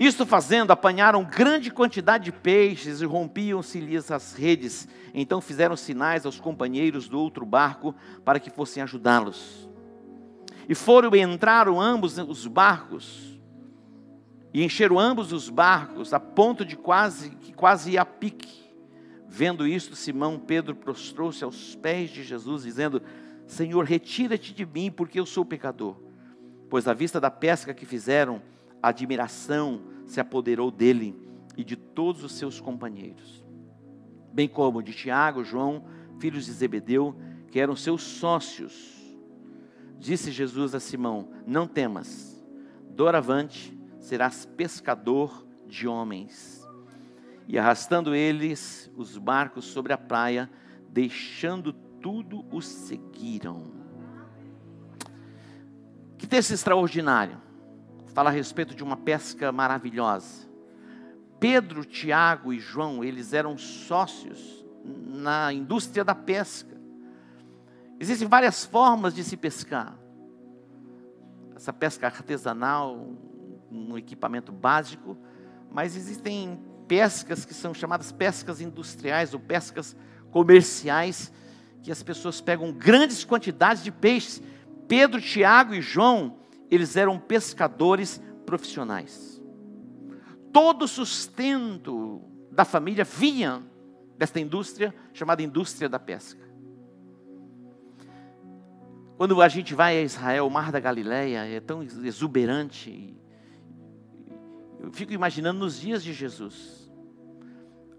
Isto 0.00 0.24
fazendo, 0.24 0.70
apanharam 0.70 1.22
grande 1.22 1.70
quantidade 1.70 2.24
de 2.24 2.32
peixes 2.32 3.02
e 3.02 3.04
rompiam-se-lhes 3.04 4.10
as 4.10 4.32
redes. 4.32 4.88
Então 5.12 5.42
fizeram 5.42 5.76
sinais 5.76 6.24
aos 6.24 6.40
companheiros 6.40 7.06
do 7.06 7.20
outro 7.20 7.44
barco 7.44 7.94
para 8.24 8.40
que 8.40 8.48
fossem 8.48 8.82
ajudá-los. 8.82 9.68
E 10.66 10.74
foram 10.74 11.14
e 11.14 11.20
entraram 11.20 11.78
ambos 11.78 12.16
os 12.16 12.46
barcos 12.46 13.38
e 14.54 14.64
encheram 14.64 14.98
ambos 14.98 15.32
os 15.32 15.50
barcos 15.50 16.14
a 16.14 16.18
ponto 16.18 16.64
de 16.64 16.76
quase 16.76 17.30
que 17.30 17.52
quase 17.52 17.92
ia 17.92 18.00
a 18.00 18.06
pique. 18.06 18.60
Vendo 19.28 19.66
isto, 19.66 19.94
Simão 19.94 20.38
Pedro 20.38 20.74
prostrou-se 20.74 21.44
aos 21.44 21.76
pés 21.76 22.08
de 22.10 22.24
Jesus, 22.24 22.62
dizendo: 22.62 23.02
Senhor, 23.46 23.84
retira-te 23.84 24.54
de 24.54 24.64
mim, 24.64 24.90
porque 24.90 25.20
eu 25.20 25.26
sou 25.26 25.44
pecador. 25.44 25.94
Pois 26.70 26.88
à 26.88 26.94
vista 26.94 27.20
da 27.20 27.30
pesca 27.30 27.74
que 27.74 27.84
fizeram, 27.84 28.40
a 28.82 28.88
admiração 28.88 29.82
se 30.06 30.20
apoderou 30.20 30.70
dele 30.70 31.14
e 31.56 31.64
de 31.64 31.76
todos 31.76 32.24
os 32.24 32.32
seus 32.32 32.60
companheiros, 32.60 33.44
bem 34.32 34.48
como 34.48 34.82
de 34.82 34.92
Tiago, 34.92 35.44
João, 35.44 35.84
filhos 36.18 36.46
de 36.46 36.52
Zebedeu, 36.52 37.14
que 37.50 37.60
eram 37.60 37.76
seus 37.76 38.02
sócios. 38.02 38.98
Disse 39.98 40.30
Jesus 40.30 40.74
a 40.74 40.80
Simão: 40.80 41.30
Não 41.46 41.66
temas, 41.66 42.42
doravante 42.90 43.78
serás 43.98 44.46
pescador 44.46 45.46
de 45.66 45.86
homens. 45.86 46.66
E 47.46 47.58
arrastando 47.58 48.14
eles 48.14 48.90
os 48.96 49.18
barcos 49.18 49.64
sobre 49.64 49.92
a 49.92 49.98
praia, 49.98 50.50
deixando 50.88 51.72
tudo, 51.72 52.44
os 52.50 52.66
seguiram. 52.66 53.72
Que 56.16 56.26
texto 56.26 56.52
extraordinário 56.52 57.49
fala 58.12 58.30
a 58.30 58.32
respeito 58.32 58.74
de 58.74 58.82
uma 58.82 58.96
pesca 58.96 59.52
maravilhosa. 59.52 60.48
Pedro, 61.38 61.84
Tiago 61.84 62.52
e 62.52 62.60
João, 62.60 63.02
eles 63.02 63.32
eram 63.32 63.56
sócios 63.56 64.64
na 64.84 65.52
indústria 65.52 66.04
da 66.04 66.14
pesca. 66.14 66.78
Existem 67.98 68.28
várias 68.28 68.64
formas 68.64 69.14
de 69.14 69.24
se 69.24 69.36
pescar. 69.36 69.96
Essa 71.54 71.72
pesca 71.72 72.06
artesanal, 72.06 73.08
um 73.70 73.96
equipamento 73.96 74.52
básico, 74.52 75.16
mas 75.70 75.96
existem 75.96 76.58
pescas 76.88 77.44
que 77.44 77.54
são 77.54 77.72
chamadas 77.72 78.10
pescas 78.10 78.60
industriais 78.60 79.32
ou 79.32 79.40
pescas 79.40 79.96
comerciais, 80.30 81.32
que 81.82 81.92
as 81.92 82.02
pessoas 82.02 82.40
pegam 82.40 82.72
grandes 82.72 83.24
quantidades 83.24 83.82
de 83.82 83.92
peixes. 83.92 84.42
Pedro, 84.88 85.20
Tiago 85.20 85.74
e 85.74 85.80
João, 85.80 86.39
eles 86.70 86.96
eram 86.96 87.18
pescadores 87.18 88.22
profissionais. 88.46 89.42
Todo 90.52 90.84
o 90.84 90.88
sustento 90.88 92.22
da 92.50 92.64
família 92.64 93.04
vinha 93.04 93.62
desta 94.16 94.38
indústria 94.38 94.94
chamada 95.12 95.42
indústria 95.42 95.88
da 95.88 95.98
pesca. 95.98 96.48
Quando 99.16 99.42
a 99.42 99.48
gente 99.48 99.74
vai 99.74 99.98
a 99.98 100.02
Israel, 100.02 100.46
o 100.46 100.50
Mar 100.50 100.72
da 100.72 100.80
Galileia 100.80 101.44
é 101.44 101.60
tão 101.60 101.82
exuberante. 101.82 103.14
Eu 104.78 104.90
fico 104.92 105.12
imaginando 105.12 105.58
nos 105.58 105.78
dias 105.78 106.02
de 106.02 106.12
Jesus. 106.12 106.90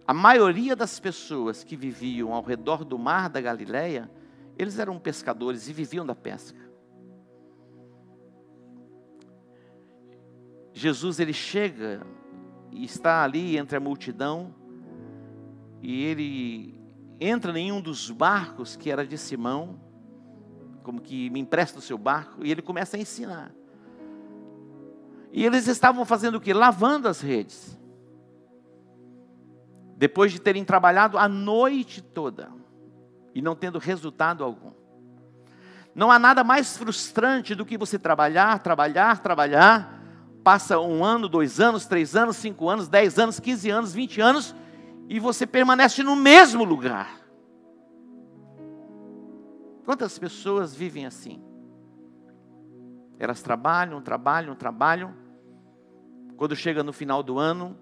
A 0.08 0.14
maioria 0.14 0.76
das 0.76 1.00
pessoas 1.00 1.64
que 1.64 1.76
viviam 1.76 2.34
ao 2.34 2.42
redor 2.42 2.84
do 2.84 2.98
Mar 2.98 3.30
da 3.30 3.40
Galileia, 3.40 4.10
eles 4.58 4.80
eram 4.80 4.98
pescadores 4.98 5.70
e 5.70 5.74
viviam 5.74 6.06
da 6.06 6.16
pesca. 6.16 6.71
Jesus 10.74 11.20
ele 11.20 11.34
chega 11.34 12.02
e 12.72 12.84
está 12.86 13.24
ali 13.24 13.58
entre 13.58 13.76
a 13.78 13.80
multidão 13.80 14.54
e 15.82 16.04
ele 16.04 16.82
entra 17.20 17.58
em 17.58 17.72
um 17.72 17.82
dos 17.82 18.10
barcos 18.10 18.76
que 18.76 18.90
era 18.90 19.06
de 19.06 19.18
Simão, 19.18 19.80
como 20.84 21.02
que 21.02 21.30
me 21.30 21.40
empresta 21.40 21.80
o 21.80 21.82
seu 21.82 21.98
barco, 21.98 22.46
e 22.46 22.52
ele 22.52 22.62
começa 22.62 22.98
a 22.98 23.00
ensinar. 23.00 23.52
E 25.32 25.46
eles 25.46 25.68
estavam 25.68 26.06
fazendo 26.06 26.36
o 26.36 26.42
que? 26.42 26.54
Lavando 26.54 27.08
as 27.08 27.22
redes. 27.22 27.80
Depois 29.98 30.32
de 30.32 30.40
terem 30.40 30.66
trabalhado 30.66 31.18
a 31.18 31.28
noite 31.28 32.02
toda 32.02 32.52
e 33.34 33.42
não 33.42 33.56
tendo 33.56 33.80
resultado 33.80 34.44
algum. 34.44 34.72
Não 35.94 36.12
há 36.12 36.18
nada 36.18 36.44
mais 36.44 36.78
frustrante 36.78 37.54
do 37.54 37.66
que 37.66 37.78
você 37.78 38.00
trabalhar, 38.00 38.60
trabalhar, 38.60 39.20
trabalhar 39.20 40.01
passa 40.44 40.80
um 40.80 41.04
ano, 41.04 41.30
dois 41.30 41.60
anos, 41.60 41.86
três 41.86 42.16
anos, 42.16 42.38
cinco 42.38 42.68
anos, 42.70 42.88
dez 42.88 43.18
anos, 43.20 43.40
quinze 43.40 43.70
anos, 43.70 43.94
vinte 43.94 44.20
anos, 44.20 44.56
e 45.08 45.20
você 45.20 45.46
permanece 45.46 46.04
no 46.04 46.16
mesmo 46.16 46.64
lugar. 46.64 47.20
Quantas 49.86 50.18
pessoas 50.18 50.74
vivem 50.76 51.06
assim? 51.06 51.42
Elas 53.20 53.42
trabalham, 53.42 54.02
trabalham, 54.02 54.56
trabalham. 54.56 55.14
Quando 56.38 56.56
chega 56.56 56.84
no 56.84 56.94
final 56.94 57.22
do 57.22 57.38
ano, 57.38 57.78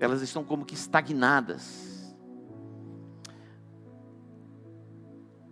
elas 0.00 0.22
estão 0.22 0.42
como 0.42 0.64
que 0.64 0.74
estagnadas. 0.74 2.16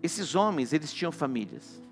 Esses 0.02 0.34
homens, 0.34 0.72
eles 0.72 0.92
tinham 0.92 1.12
famílias 1.12 1.87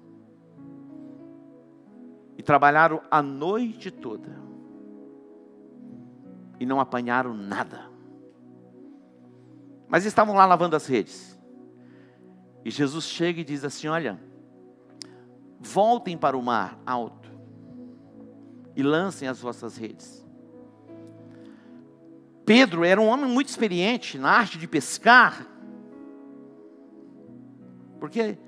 trabalharam 2.47 3.03
a 3.11 3.21
noite 3.21 3.91
toda 3.91 4.41
e 6.59 6.65
não 6.65 6.81
apanharam 6.81 7.35
nada. 7.35 7.91
Mas 9.89 10.07
estavam 10.07 10.35
lá 10.35 10.47
lavando 10.47 10.77
as 10.77 10.87
redes. 10.87 11.39
E 12.65 12.71
Jesus 12.71 13.05
chega 13.05 13.41
e 13.41 13.45
diz 13.45 13.65
assim: 13.65 13.89
Olha, 13.89 14.19
voltem 15.59 16.17
para 16.17 16.37
o 16.37 16.43
mar 16.43 16.79
alto 16.87 17.31
e 18.75 18.83
lancem 18.83 19.29
as 19.29 19.41
vossas 19.41 19.77
redes. 19.77 20.25
Pedro 22.45 22.85
era 22.85 23.01
um 23.01 23.07
homem 23.07 23.29
muito 23.29 23.49
experiente 23.49 24.19
na 24.19 24.31
arte 24.31 24.57
de 24.57 24.69
pescar, 24.69 25.47
porque 27.99 28.39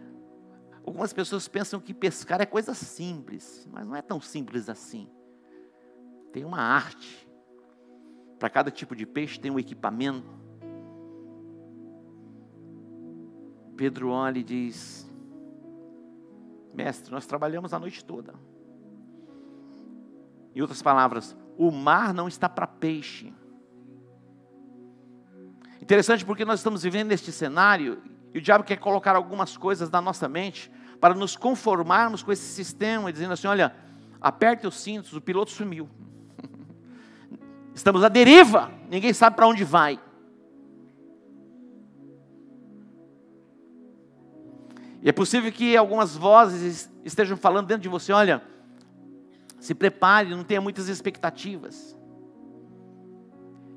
Algumas 0.88 1.12
pessoas 1.12 1.46
pensam 1.46 1.78
que 1.78 1.92
pescar 1.92 2.40
é 2.40 2.46
coisa 2.46 2.72
simples, 2.72 3.68
mas 3.70 3.86
não 3.86 3.94
é 3.94 4.00
tão 4.00 4.18
simples 4.22 4.70
assim. 4.70 5.06
Tem 6.32 6.46
uma 6.46 6.62
arte. 6.62 7.28
Para 8.38 8.48
cada 8.48 8.70
tipo 8.70 8.96
de 8.96 9.04
peixe 9.04 9.38
tem 9.38 9.50
um 9.50 9.58
equipamento. 9.58 10.26
Pedro 13.76 14.08
olha 14.08 14.38
e 14.38 14.42
diz: 14.42 15.06
Mestre, 16.72 17.12
nós 17.12 17.26
trabalhamos 17.26 17.74
a 17.74 17.78
noite 17.78 18.02
toda. 18.02 18.32
Em 20.54 20.62
outras 20.62 20.80
palavras, 20.80 21.36
o 21.58 21.70
mar 21.70 22.14
não 22.14 22.26
está 22.26 22.48
para 22.48 22.66
peixe. 22.66 23.30
Interessante 25.82 26.24
porque 26.24 26.46
nós 26.46 26.60
estamos 26.60 26.82
vivendo 26.82 27.08
neste 27.08 27.30
cenário 27.30 28.02
e 28.32 28.38
o 28.38 28.40
diabo 28.40 28.64
quer 28.64 28.78
colocar 28.78 29.14
algumas 29.14 29.54
coisas 29.54 29.90
na 29.90 30.00
nossa 30.00 30.26
mente 30.26 30.77
para 31.00 31.14
nos 31.14 31.36
conformarmos 31.36 32.22
com 32.22 32.32
esse 32.32 32.46
sistema, 32.52 33.12
dizendo 33.12 33.32
assim: 33.32 33.46
olha, 33.46 33.74
aperte 34.20 34.66
os 34.66 34.74
cintos, 34.74 35.12
o 35.12 35.20
piloto 35.20 35.50
sumiu. 35.50 35.88
Estamos 37.74 38.02
à 38.02 38.08
deriva, 38.08 38.70
ninguém 38.90 39.12
sabe 39.12 39.36
para 39.36 39.46
onde 39.46 39.64
vai. 39.64 40.00
E 45.00 45.08
é 45.08 45.12
possível 45.12 45.50
que 45.52 45.76
algumas 45.76 46.16
vozes 46.16 46.90
estejam 47.04 47.36
falando 47.36 47.66
dentro 47.66 47.82
de 47.82 47.88
você: 47.88 48.12
olha, 48.12 48.42
se 49.60 49.74
prepare, 49.74 50.30
não 50.34 50.44
tenha 50.44 50.60
muitas 50.60 50.88
expectativas. 50.88 51.96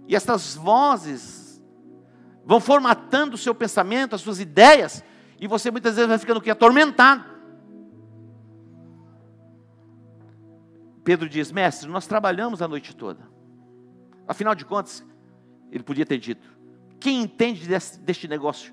E 0.08 0.16
essas 0.16 0.56
vozes 0.56 1.64
vão 2.44 2.60
formatando 2.60 3.36
o 3.36 3.38
seu 3.38 3.54
pensamento, 3.54 4.16
as 4.16 4.22
suas 4.22 4.40
ideias, 4.40 5.04
e 5.42 5.48
você 5.48 5.72
muitas 5.72 5.96
vezes 5.96 6.08
vai 6.08 6.20
ficando 6.20 6.38
o 6.38 6.42
que? 6.42 6.52
Atormentado. 6.52 7.26
Pedro 11.04 11.28
diz: 11.28 11.52
Mestre, 11.52 11.90
nós 11.90 12.06
trabalhamos 12.06 12.62
a 12.62 12.68
noite 12.68 12.96
toda. 12.96 13.28
Afinal 14.28 14.54
de 14.54 14.64
contas, 14.64 15.04
ele 15.72 15.84
podia 15.84 16.06
ter 16.06 16.20
dito: 16.20 16.48
Quem 17.00 17.24
entende 17.24 17.68
desse, 17.68 18.00
deste 18.00 18.28
negócio 18.28 18.72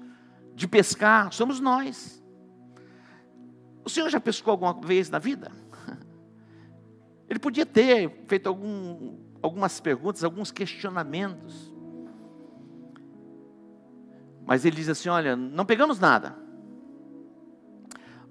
de 0.55 0.69
pescar 0.69 1.33
somos 1.33 1.59
nós. 1.59 2.23
O 3.83 3.89
senhor 3.89 4.11
já 4.11 4.21
pescou 4.21 4.51
alguma 4.51 4.75
vez 4.75 5.09
na 5.09 5.19
vida? 5.19 5.51
Ele 7.27 7.39
podia 7.39 7.65
ter 7.65 8.25
feito 8.27 8.47
algum, 8.47 9.17
algumas 9.41 9.81
perguntas, 9.81 10.23
alguns 10.25 10.51
questionamentos. 10.51 11.73
Mas 14.47 14.67
ele 14.67 14.77
diz 14.77 14.91
assim: 14.91 15.09
Olha, 15.09 15.35
não 15.35 15.65
pegamos 15.65 15.99
nada 15.99 16.48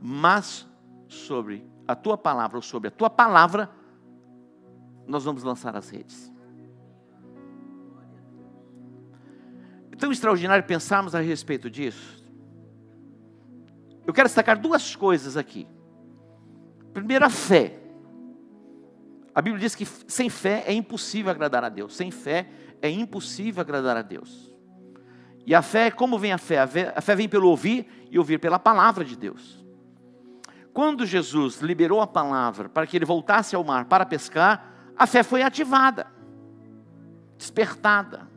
mas 0.02 0.68
sobre 1.08 1.66
a 1.88 1.96
tua 1.96 2.18
palavra 2.18 2.58
ou 2.58 2.62
sobre 2.62 2.90
a 2.90 2.92
tua 2.92 3.10
palavra, 3.10 3.70
nós 5.08 5.24
vamos 5.24 5.44
lançar 5.44 5.76
as 5.76 5.90
redes. 5.90 6.32
É 9.92 9.96
tão 9.96 10.12
extraordinário 10.12 10.66
pensarmos 10.66 11.16
a 11.16 11.20
respeito 11.20 11.70
disso. 11.70 12.26
Eu 14.06 14.14
quero 14.14 14.28
destacar 14.28 14.60
duas 14.60 14.96
coisas 14.96 15.36
aqui. 15.36 15.68
Primeiro, 16.94 17.26
a 17.26 17.30
fé. 17.30 17.80
A 19.34 19.42
Bíblia 19.42 19.62
diz 19.62 19.76
que 19.76 19.86
sem 19.86 20.30
fé 20.30 20.64
é 20.66 20.74
impossível 20.74 21.32
agradar 21.32 21.64
a 21.64 21.70
Deus. 21.70 21.96
Sem 21.96 22.12
fé 22.12 22.50
é 22.82 22.90
impossível 22.90 23.62
agradar 23.62 23.98
a 23.98 24.02
Deus. 24.02 24.54
E 25.46 25.56
a 25.56 25.62
fé, 25.62 25.90
como 25.90 26.18
vem 26.20 26.34
a 26.34 26.38
fé? 26.38 26.60
A 26.60 26.68
fé, 26.68 26.94
a 26.96 27.02
fé 27.02 27.16
vem 27.16 27.30
pelo 27.30 27.50
ouvir 27.50 28.08
e 28.12 28.18
ouvir 28.18 28.40
pela 28.40 28.60
palavra 28.60 29.06
de 29.06 29.16
Deus. 29.16 29.66
Quando 30.78 31.08
Jesus 31.08 31.60
liberou 31.60 32.02
a 32.02 32.06
palavra 32.06 32.70
para 32.70 32.86
que 32.86 32.96
ele 32.96 33.04
voltasse 33.04 33.56
ao 33.56 33.64
mar 33.64 33.86
para 33.86 34.06
pescar, 34.06 34.92
a 34.96 35.08
fé 35.08 35.24
foi 35.24 35.42
ativada, 35.42 36.06
despertada. 37.36 38.30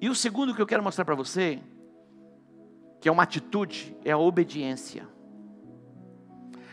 E 0.00 0.08
o 0.08 0.14
segundo 0.14 0.54
que 0.54 0.62
eu 0.62 0.66
quero 0.66 0.82
mostrar 0.82 1.04
para 1.04 1.14
você, 1.14 1.60
que 2.98 3.10
é 3.10 3.12
uma 3.12 3.24
atitude, 3.24 3.94
é 4.02 4.12
a 4.12 4.16
obediência. 4.16 5.06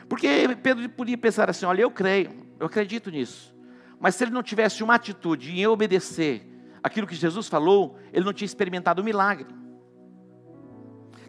Porque 0.08 0.56
Pedro 0.64 0.88
podia 0.88 1.18
pensar 1.18 1.50
assim: 1.50 1.66
olha, 1.66 1.82
eu 1.82 1.92
creio, 1.92 2.32
eu 2.62 2.68
acredito 2.68 3.12
nisso. 3.12 3.54
Mas 4.00 4.16
se 4.16 4.24
ele 4.24 4.32
não 4.32 4.42
tivesse 4.42 4.82
uma 4.82 4.96
atitude 4.96 5.52
em 5.52 5.68
obedecer 5.68 6.48
aquilo 6.82 7.06
que 7.06 7.14
Jesus 7.14 7.50
falou, 7.50 8.00
ele 8.14 8.24
não 8.24 8.32
tinha 8.32 8.46
experimentado 8.46 9.02
o 9.02 9.04
milagre. 9.04 9.60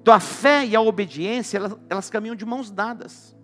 Então 0.02 0.12
a 0.12 0.18
fé 0.18 0.66
e 0.66 0.74
a 0.74 0.80
obediência, 0.80 1.58
elas, 1.58 1.76
elas 1.88 2.10
caminham 2.10 2.34
de 2.34 2.44
mãos 2.44 2.72
dadas. 2.72 3.36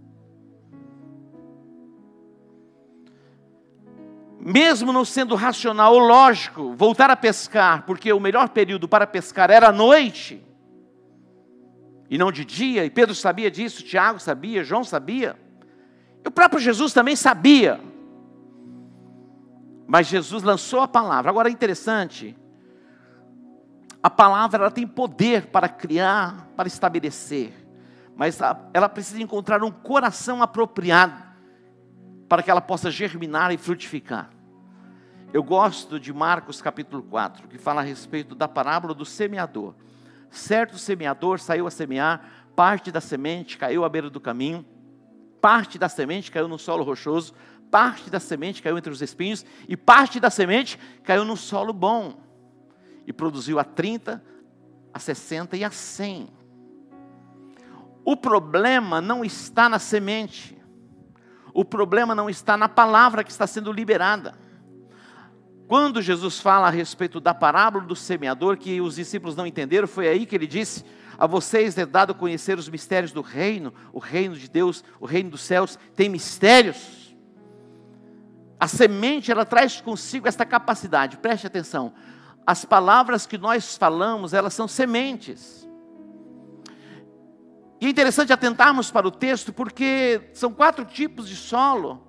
Mesmo 4.40 4.92
não 4.92 5.04
sendo 5.04 5.36
racional 5.36 5.94
ou 5.94 6.00
lógico 6.00 6.74
voltar 6.74 7.10
a 7.10 7.16
pescar, 7.16 7.86
porque 7.86 8.12
o 8.12 8.18
melhor 8.18 8.48
período 8.48 8.88
para 8.88 9.06
pescar 9.06 9.50
era 9.50 9.68
a 9.68 9.72
noite, 9.72 10.44
e 12.10 12.18
não 12.18 12.32
de 12.32 12.44
dia, 12.44 12.84
e 12.84 12.90
Pedro 12.90 13.14
sabia 13.14 13.50
disso, 13.50 13.84
Tiago 13.84 14.18
sabia, 14.18 14.64
João 14.64 14.82
sabia, 14.82 15.38
e 16.24 16.28
o 16.28 16.30
próprio 16.30 16.60
Jesus 16.60 16.92
também 16.92 17.14
sabia. 17.14 17.80
Mas 19.86 20.08
Jesus 20.08 20.42
lançou 20.42 20.80
a 20.80 20.88
palavra. 20.88 21.30
Agora 21.30 21.48
é 21.48 21.52
interessante 21.52 22.36
a 24.02 24.08
palavra 24.08 24.62
ela 24.62 24.70
tem 24.70 24.86
poder 24.86 25.46
para 25.46 25.68
criar, 25.68 26.48
para 26.56 26.68
estabelecer, 26.68 27.52
mas 28.16 28.38
ela 28.72 28.88
precisa 28.88 29.22
encontrar 29.22 29.62
um 29.62 29.70
coração 29.70 30.42
apropriado 30.42 31.22
para 32.28 32.42
que 32.42 32.50
ela 32.50 32.60
possa 32.60 32.90
germinar 32.90 33.52
e 33.52 33.58
frutificar. 33.58 34.30
Eu 35.32 35.42
gosto 35.42 35.98
de 35.98 36.12
Marcos 36.12 36.62
capítulo 36.62 37.02
4, 37.02 37.48
que 37.48 37.58
fala 37.58 37.80
a 37.80 37.84
respeito 37.84 38.34
da 38.34 38.48
parábola 38.48 38.94
do 38.94 39.04
semeador. 39.04 39.74
Certo 40.30 40.78
semeador 40.78 41.40
saiu 41.40 41.66
a 41.66 41.70
semear, 41.70 42.22
parte 42.54 42.92
da 42.92 43.00
semente 43.00 43.58
caiu 43.58 43.84
à 43.84 43.88
beira 43.88 44.10
do 44.10 44.20
caminho, 44.20 44.64
parte 45.40 45.78
da 45.78 45.88
semente 45.88 46.30
caiu 46.30 46.48
no 46.48 46.58
solo 46.58 46.84
rochoso, 46.84 47.34
parte 47.70 48.10
da 48.10 48.20
semente 48.20 48.62
caiu 48.62 48.78
entre 48.78 48.92
os 48.92 49.02
espinhos 49.02 49.44
e 49.68 49.76
parte 49.76 50.20
da 50.20 50.30
semente 50.30 50.78
caiu 51.02 51.24
no 51.24 51.36
solo 51.36 51.72
bom 51.72 52.27
e 53.08 53.12
produziu 53.12 53.58
a 53.58 53.64
30, 53.64 54.22
a 54.92 54.98
60 54.98 55.56
e 55.56 55.64
a 55.64 55.70
100. 55.70 56.28
O 58.04 58.14
problema 58.14 59.00
não 59.00 59.24
está 59.24 59.66
na 59.66 59.78
semente. 59.78 60.54
O 61.54 61.64
problema 61.64 62.14
não 62.14 62.28
está 62.28 62.54
na 62.54 62.68
palavra 62.68 63.24
que 63.24 63.30
está 63.30 63.46
sendo 63.46 63.72
liberada. 63.72 64.38
Quando 65.66 66.02
Jesus 66.02 66.38
fala 66.38 66.66
a 66.66 66.70
respeito 66.70 67.18
da 67.18 67.32
parábola 67.32 67.86
do 67.86 67.96
semeador, 67.96 68.58
que 68.58 68.78
os 68.78 68.96
discípulos 68.96 69.34
não 69.34 69.46
entenderam, 69.46 69.88
foi 69.88 70.06
aí 70.06 70.26
que 70.26 70.34
ele 70.34 70.46
disse: 70.46 70.84
A 71.16 71.26
vocês 71.26 71.78
é 71.78 71.86
dado 71.86 72.14
conhecer 72.14 72.58
os 72.58 72.68
mistérios 72.68 73.10
do 73.10 73.22
reino, 73.22 73.72
o 73.90 73.98
reino 73.98 74.36
de 74.36 74.50
Deus, 74.50 74.84
o 75.00 75.06
reino 75.06 75.30
dos 75.30 75.40
céus, 75.40 75.78
tem 75.96 76.10
mistérios. 76.10 77.16
A 78.60 78.68
semente, 78.68 79.32
ela 79.32 79.46
traz 79.46 79.80
consigo 79.80 80.28
esta 80.28 80.44
capacidade, 80.44 81.16
preste 81.16 81.46
atenção, 81.46 81.94
as 82.48 82.64
palavras 82.64 83.26
que 83.26 83.36
nós 83.36 83.76
falamos, 83.76 84.32
elas 84.32 84.54
são 84.54 84.66
sementes. 84.66 85.68
E 87.78 87.84
é 87.84 87.90
interessante 87.90 88.32
atentarmos 88.32 88.90
para 88.90 89.06
o 89.06 89.10
texto, 89.10 89.52
porque 89.52 90.30
são 90.32 90.50
quatro 90.50 90.86
tipos 90.86 91.28
de 91.28 91.36
solo, 91.36 92.02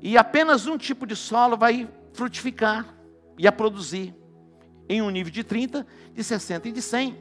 e 0.00 0.18
apenas 0.18 0.66
um 0.66 0.76
tipo 0.76 1.06
de 1.06 1.14
solo 1.14 1.56
vai 1.56 1.88
frutificar 2.12 2.92
e 3.38 3.46
a 3.46 3.52
produzir, 3.52 4.12
em 4.88 5.00
um 5.00 5.10
nível 5.10 5.32
de 5.32 5.44
30, 5.44 5.86
de 6.12 6.24
60 6.24 6.70
e 6.70 6.72
de 6.72 6.82
100. 6.82 7.16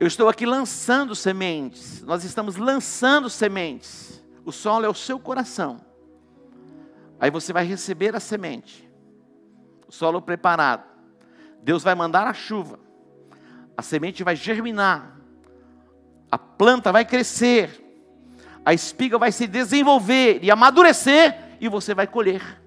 Eu 0.00 0.06
estou 0.06 0.30
aqui 0.30 0.46
lançando 0.46 1.14
sementes, 1.14 2.00
nós 2.00 2.24
estamos 2.24 2.56
lançando 2.56 3.28
sementes. 3.28 4.24
O 4.46 4.50
solo 4.50 4.86
é 4.86 4.88
o 4.88 4.94
seu 4.94 5.18
coração. 5.18 5.78
Aí 7.20 7.30
você 7.30 7.52
vai 7.52 7.66
receber 7.66 8.16
a 8.16 8.20
semente 8.20 8.85
solo 9.88 10.20
preparado. 10.20 10.84
Deus 11.62 11.82
vai 11.82 11.94
mandar 11.94 12.26
a 12.26 12.32
chuva, 12.32 12.78
a 13.76 13.82
semente 13.82 14.22
vai 14.22 14.36
germinar, 14.36 15.16
a 16.30 16.38
planta 16.38 16.92
vai 16.92 17.04
crescer, 17.04 17.82
a 18.64 18.72
espiga 18.72 19.18
vai 19.18 19.32
se 19.32 19.46
desenvolver 19.46 20.40
e 20.42 20.50
amadurecer, 20.50 21.56
e 21.60 21.68
você 21.68 21.94
vai 21.94 22.06
colher. 22.06 22.62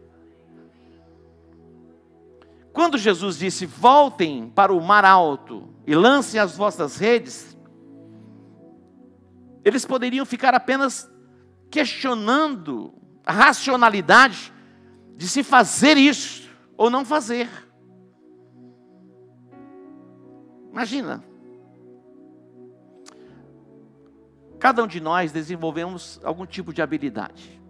Quando 2.74 2.98
Jesus 2.98 3.38
disse: 3.38 3.66
Voltem 3.66 4.50
para 4.50 4.74
o 4.74 4.82
mar 4.82 5.04
alto 5.04 5.74
e 5.86 5.96
lancem 5.96 6.40
as 6.40 6.56
vossas 6.56 6.98
redes, 6.98 7.58
eles 9.64 9.86
poderiam 9.86 10.26
ficar 10.26 10.54
apenas 10.54 11.10
questionando 11.70 12.94
a 13.26 13.32
racionalidade 13.32 14.54
de 15.16 15.28
se 15.28 15.44
fazer 15.44 15.98
isso 15.98 16.39
ou 16.80 16.90
não 16.90 17.04
fazer. 17.04 17.50
Imagina. 20.72 21.22
Cada 24.58 24.82
um 24.82 24.88
de 24.88 25.02
nós 25.02 25.34
desenvolvemos 25.34 26.22
algum 26.24 26.46
tipo 26.46 26.74
de 26.74 26.82
habilidade. 26.82 27.62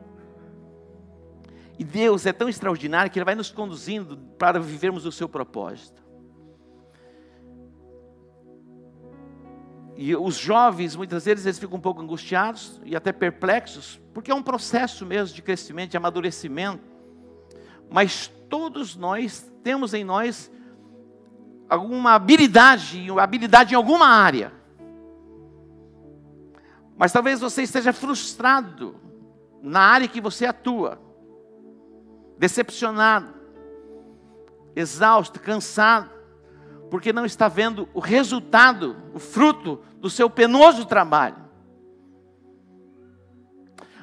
E 1.80 1.84
Deus 1.84 2.28
é 2.28 2.32
tão 2.32 2.48
extraordinário 2.48 3.12
que 3.12 3.18
Ele 3.18 3.26
vai 3.26 3.34
nos 3.34 3.50
conduzindo 3.50 4.16
para 4.38 4.60
vivermos 4.60 5.08
o 5.08 5.12
seu 5.12 5.28
propósito. 5.28 6.04
E 9.96 10.16
os 10.16 10.36
jovens, 10.36 10.96
muitas 10.96 11.26
vezes, 11.26 11.48
eles 11.48 11.58
ficam 11.58 11.80
um 11.80 11.82
pouco 11.82 12.00
angustiados 12.00 12.80
e 12.86 12.96
até 12.96 13.12
perplexos, 13.12 14.00
porque 14.14 14.30
é 14.30 14.36
um 14.36 14.44
processo 14.44 15.04
mesmo 15.04 15.36
de 15.36 15.42
crescimento, 15.42 15.90
de 15.92 15.98
amadurecimento. 15.98 16.84
Mas 17.90 18.32
todos 18.50 18.96
nós 18.96 19.50
temos 19.64 19.94
em 19.94 20.04
nós 20.04 20.52
alguma 21.70 22.14
habilidade, 22.14 23.08
habilidade 23.20 23.74
em 23.74 23.78
alguma 23.78 24.08
área. 24.08 24.52
Mas 26.98 27.12
talvez 27.12 27.40
você 27.40 27.64
esteja 27.64 27.94
frustrado 27.94 28.96
na 29.62 29.82
área 29.82 30.08
que 30.08 30.20
você 30.20 30.46
atua, 30.46 31.00
decepcionado, 32.38 33.34
exausto, 34.76 35.40
cansado 35.40 36.20
porque 36.90 37.14
não 37.14 37.26
está 37.26 37.48
vendo 37.48 37.88
o 37.94 38.00
resultado, 38.00 38.98
o 39.14 39.20
fruto 39.20 39.82
do 39.98 40.10
seu 40.10 40.30
penoso 40.30 40.86
trabalho. 40.86 41.38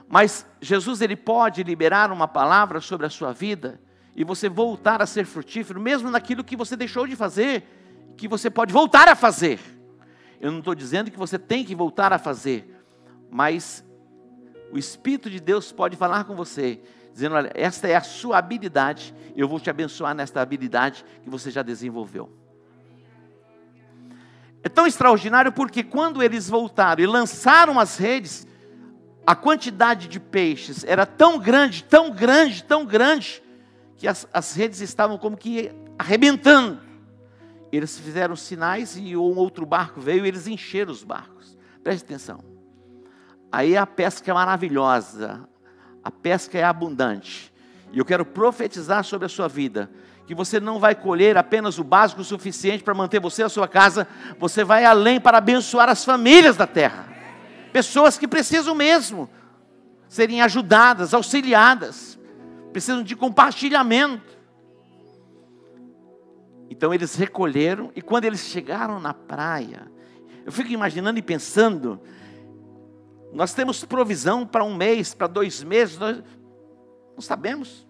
Mas 0.08 0.46
Jesus 0.60 1.00
ele 1.00 1.16
pode 1.16 1.62
liberar 1.62 2.12
uma 2.12 2.28
palavra 2.28 2.80
sobre 2.80 3.06
a 3.06 3.10
sua 3.10 3.32
vida 3.32 3.80
e 4.16 4.24
você 4.24 4.48
voltar 4.48 5.02
a 5.02 5.06
ser 5.06 5.26
frutífero, 5.26 5.78
mesmo 5.78 6.10
naquilo 6.10 6.42
que 6.42 6.56
você 6.56 6.74
deixou 6.74 7.06
de 7.06 7.14
fazer, 7.14 7.62
que 8.16 8.26
você 8.26 8.48
pode 8.48 8.72
voltar 8.72 9.06
a 9.08 9.14
fazer. 9.14 9.60
Eu 10.40 10.50
não 10.50 10.60
estou 10.60 10.74
dizendo 10.74 11.10
que 11.10 11.18
você 11.18 11.38
tem 11.38 11.62
que 11.62 11.74
voltar 11.74 12.14
a 12.14 12.18
fazer, 12.18 12.82
mas 13.30 13.84
o 14.72 14.78
Espírito 14.78 15.28
de 15.28 15.38
Deus 15.38 15.70
pode 15.70 15.96
falar 15.96 16.24
com 16.24 16.34
você, 16.34 16.80
dizendo: 17.12 17.34
olha, 17.34 17.52
esta 17.54 17.86
é 17.88 17.94
a 17.94 18.00
sua 18.00 18.38
habilidade, 18.38 19.14
eu 19.36 19.46
vou 19.46 19.60
te 19.60 19.68
abençoar 19.68 20.14
nesta 20.14 20.40
habilidade 20.40 21.04
que 21.22 21.28
você 21.28 21.50
já 21.50 21.62
desenvolveu. 21.62 22.32
É 24.62 24.68
tão 24.68 24.86
extraordinário 24.86 25.52
porque 25.52 25.82
quando 25.82 26.22
eles 26.22 26.48
voltaram 26.48 27.02
e 27.02 27.06
lançaram 27.06 27.78
as 27.78 27.98
redes, 27.98 28.46
a 29.26 29.36
quantidade 29.36 30.08
de 30.08 30.18
peixes 30.18 30.84
era 30.84 31.04
tão 31.04 31.38
grande, 31.38 31.84
tão 31.84 32.10
grande, 32.10 32.64
tão 32.64 32.84
grande, 32.84 33.42
que 33.96 34.06
as, 34.06 34.28
as 34.32 34.54
redes 34.54 34.80
estavam 34.80 35.18
como 35.18 35.36
que 35.36 35.70
arrebentando. 35.98 36.80
Eles 37.72 37.98
fizeram 37.98 38.36
sinais 38.36 38.96
e 38.96 39.16
um 39.16 39.36
outro 39.36 39.66
barco 39.66 40.00
veio 40.00 40.24
e 40.24 40.28
eles 40.28 40.46
encheram 40.46 40.92
os 40.92 41.02
barcos. 41.02 41.56
Preste 41.82 42.04
atenção. 42.04 42.40
Aí 43.50 43.76
a 43.76 43.86
pesca 43.86 44.30
é 44.30 44.34
maravilhosa, 44.34 45.48
a 46.02 46.10
pesca 46.10 46.58
é 46.58 46.64
abundante. 46.64 47.52
E 47.92 47.98
eu 47.98 48.04
quero 48.04 48.24
profetizar 48.24 49.04
sobre 49.04 49.26
a 49.26 49.28
sua 49.28 49.48
vida 49.48 49.90
que 50.26 50.34
você 50.34 50.58
não 50.58 50.80
vai 50.80 50.94
colher 50.94 51.36
apenas 51.38 51.78
o 51.78 51.84
básico 51.84 52.24
suficiente 52.24 52.82
para 52.82 52.92
manter 52.92 53.20
você 53.20 53.42
e 53.42 53.44
a 53.44 53.48
sua 53.48 53.68
casa, 53.68 54.08
você 54.38 54.64
vai 54.64 54.84
além 54.84 55.20
para 55.20 55.38
abençoar 55.38 55.88
as 55.88 56.04
famílias 56.04 56.56
da 56.56 56.66
terra. 56.66 57.08
Pessoas 57.72 58.18
que 58.18 58.26
precisam 58.26 58.74
mesmo 58.74 59.30
serem 60.08 60.42
ajudadas, 60.42 61.14
auxiliadas, 61.14 62.18
precisam 62.76 63.02
de 63.02 63.16
compartilhamento. 63.16 64.36
Então 66.68 66.92
eles 66.92 67.14
recolheram 67.14 67.90
e 67.96 68.02
quando 68.02 68.26
eles 68.26 68.40
chegaram 68.40 69.00
na 69.00 69.14
praia, 69.14 69.90
eu 70.44 70.52
fico 70.52 70.70
imaginando 70.70 71.18
e 71.18 71.22
pensando, 71.22 71.98
nós 73.32 73.54
temos 73.54 73.82
provisão 73.82 74.46
para 74.46 74.62
um 74.62 74.76
mês, 74.76 75.14
para 75.14 75.26
dois 75.26 75.64
meses, 75.64 75.96
nós 75.96 76.22
não 77.14 77.22
sabemos. 77.22 77.88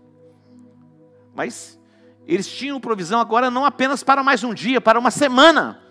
Mas 1.35 1.81
eles 2.25 2.47
tinham 2.47 2.81
provisão 2.81 3.19
agora 3.19 3.51
não 3.51 3.65
apenas 3.65 4.05
para 4.05 4.23
mais 4.23 4.45
um 4.45 4.55
dia, 4.55 4.81
para 4.81 5.01
uma 5.01 5.11
semana, 5.11 5.83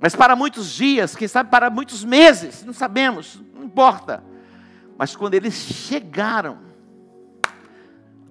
mas 0.00 0.16
para 0.16 0.34
muitos 0.34 0.72
dias, 0.72 1.14
quem 1.14 1.28
sabe 1.28 1.48
para 1.48 1.70
muitos 1.70 2.02
meses, 2.02 2.64
não 2.64 2.72
sabemos, 2.72 3.40
não 3.54 3.62
importa. 3.62 4.24
Mas 4.96 5.14
quando 5.14 5.34
eles 5.34 5.54
chegaram, 5.54 6.66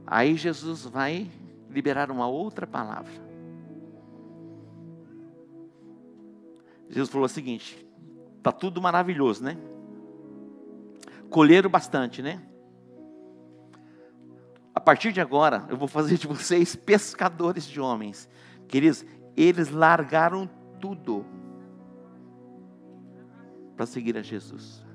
aí 0.08 0.36
Jesus 0.36 0.86
vai 0.86 1.30
liberar 1.70 2.10
uma 2.10 2.28
outra 2.28 2.66
palavra. 2.66 3.12
Jesus 6.90 7.10
falou 7.10 7.26
o 7.26 7.30
seguinte: 7.30 7.86
está 8.38 8.52
tudo 8.52 8.82
maravilhoso, 8.82 9.44
né? 9.44 9.58
Colheram 11.30 11.70
bastante, 11.70 12.22
né? 12.22 12.42
A 14.74 14.80
partir 14.80 15.12
de 15.12 15.20
agora, 15.20 15.66
eu 15.70 15.76
vou 15.76 15.88
fazer 15.88 16.18
de 16.18 16.28
vocês 16.28 16.76
pescadores 16.76 17.68
de 17.68 17.82
homens. 17.82 18.30
Queridos, 18.68 19.04
eles 19.36 19.70
largaram 19.70 20.50
tudo 20.80 21.26
para 23.76 23.86
seguir 23.86 24.16
a 24.18 24.22
Jesus. 24.22 24.87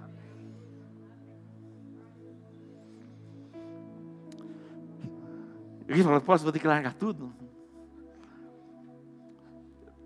Eu 5.99 6.05
falou, 6.05 6.21
posso, 6.21 6.45
vou 6.45 6.53
ter 6.53 6.59
que 6.59 6.67
largar 6.67 6.95
tudo? 6.95 7.33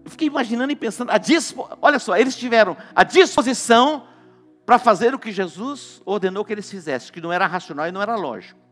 Eu 0.05 0.11
fiquei 0.11 0.29
imaginando 0.29 0.73
e 0.73 0.77
pensando, 0.77 1.11
a 1.11 1.19
dispo... 1.19 1.69
olha 1.81 1.99
só, 1.99 2.17
eles 2.17 2.37
tiveram 2.37 2.77
a 2.95 3.03
disposição 3.03 4.07
para 4.65 4.79
fazer 4.79 5.15
o 5.15 5.19
que 5.19 5.33
Jesus 5.33 6.03
ordenou 6.05 6.45
que 6.45 6.53
eles 6.53 6.71
fizessem, 6.71 7.13
que 7.13 7.21
não 7.21 7.33
era 7.33 7.47
racional 7.47 7.87
e 7.87 7.93
não 7.93 8.03
era 8.03 8.17
lógico 8.17 8.67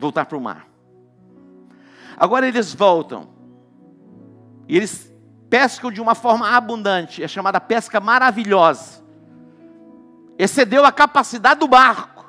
voltar 0.00 0.24
para 0.24 0.38
o 0.38 0.40
mar. 0.40 0.66
Agora 2.16 2.48
eles 2.48 2.74
voltam. 2.74 3.28
E 4.66 4.76
eles 4.76 5.12
pescam 5.48 5.90
de 5.90 6.00
uma 6.00 6.14
forma 6.14 6.48
abundante, 6.48 7.22
é 7.22 7.28
chamada 7.28 7.60
pesca 7.60 8.00
maravilhosa. 8.00 9.04
Excedeu 10.38 10.84
a 10.84 10.92
capacidade 10.92 11.60
do 11.60 11.68
barco. 11.68 12.19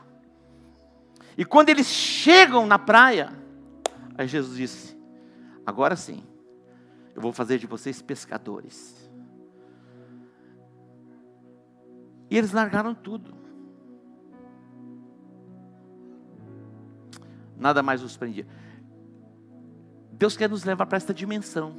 E 1.37 1.45
quando 1.45 1.69
eles 1.69 1.87
chegam 1.87 2.65
na 2.65 2.77
praia, 2.77 3.31
aí 4.17 4.27
Jesus 4.27 4.57
disse: 4.57 4.97
Agora 5.65 5.95
sim, 5.95 6.23
eu 7.15 7.21
vou 7.21 7.31
fazer 7.31 7.57
de 7.57 7.67
vocês 7.67 8.01
pescadores. 8.01 9.09
E 12.29 12.37
eles 12.37 12.51
largaram 12.51 12.93
tudo. 12.93 13.41
nada 17.61 17.83
mais 17.83 18.01
nos 18.01 18.17
prendia. 18.17 18.47
Deus 20.11 20.35
quer 20.35 20.49
nos 20.49 20.63
levar 20.63 20.87
para 20.87 20.97
esta 20.97 21.13
dimensão. 21.13 21.75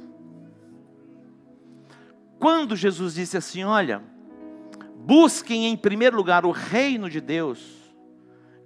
Quando 2.39 2.75
Jesus 2.75 3.15
disse 3.15 3.37
assim: 3.37 3.63
Olha, 3.63 4.01
busquem 4.95 5.67
em 5.67 5.77
primeiro 5.77 6.15
lugar 6.15 6.45
o 6.45 6.51
reino 6.51 7.09
de 7.09 7.19
Deus 7.19 7.82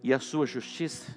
e 0.07 0.13
a 0.13 0.19
sua 0.21 0.45
justiça, 0.45 1.13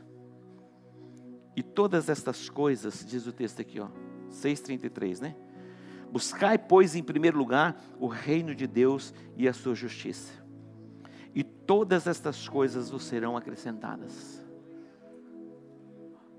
e 1.54 1.62
todas 1.62 2.08
estas 2.08 2.48
coisas, 2.48 3.06
diz 3.06 3.24
o 3.24 3.32
texto 3.32 3.60
aqui, 3.60 3.78
ó, 3.78 3.86
6,33, 4.30 5.20
né? 5.20 5.36
Buscai, 6.10 6.58
pois, 6.58 6.96
em 6.96 7.02
primeiro 7.04 7.38
lugar 7.38 7.80
o 8.00 8.08
reino 8.08 8.52
de 8.52 8.66
Deus 8.66 9.14
e 9.36 9.46
a 9.46 9.52
sua 9.52 9.76
justiça, 9.76 10.32
e 11.32 11.44
todas 11.44 12.08
estas 12.08 12.48
coisas 12.48 12.90
vos 12.90 13.04
serão 13.04 13.36
acrescentadas. 13.36 14.44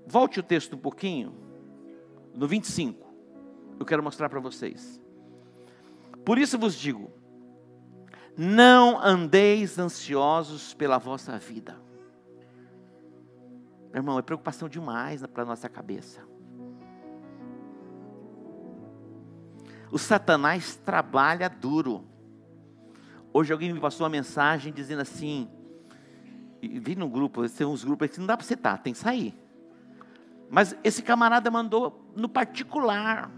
Volte 0.06 0.38
o 0.38 0.42
texto 0.42 0.76
um 0.76 0.78
pouquinho, 0.78 1.32
no 2.34 2.46
25. 2.46 3.14
Eu 3.80 3.86
quero 3.86 4.02
mostrar 4.02 4.28
para 4.28 4.40
vocês. 4.40 5.00
Por 6.22 6.36
isso 6.36 6.58
vos 6.58 6.74
digo: 6.74 7.10
não 8.36 9.00
andeis 9.02 9.78
ansiosos 9.78 10.74
pela 10.74 10.98
vossa 10.98 11.38
vida. 11.38 11.80
Meu 13.92 14.00
irmão, 14.00 14.18
é 14.18 14.22
preocupação 14.22 14.68
demais 14.68 15.24
para 15.26 15.42
a 15.42 15.46
nossa 15.46 15.68
cabeça. 15.68 16.22
O 19.90 19.98
Satanás 19.98 20.76
trabalha 20.76 21.50
duro. 21.50 22.02
Hoje 23.34 23.52
alguém 23.52 23.70
me 23.70 23.78
passou 23.78 24.04
uma 24.04 24.10
mensagem 24.10 24.72
dizendo 24.72 25.02
assim, 25.02 25.46
e 26.62 26.80
vi 26.80 26.96
num 26.96 27.10
grupo, 27.10 27.46
tem 27.46 27.66
uns 27.66 27.84
grupos 27.84 28.08
que 28.08 28.18
não 28.18 28.26
dá 28.26 28.34
para 28.34 28.50
estar, 28.50 28.78
tem 28.78 28.94
que 28.94 28.98
sair. 28.98 29.34
Mas 30.50 30.74
esse 30.82 31.02
camarada 31.02 31.50
mandou 31.50 32.10
no 32.16 32.28
particular. 32.30 33.30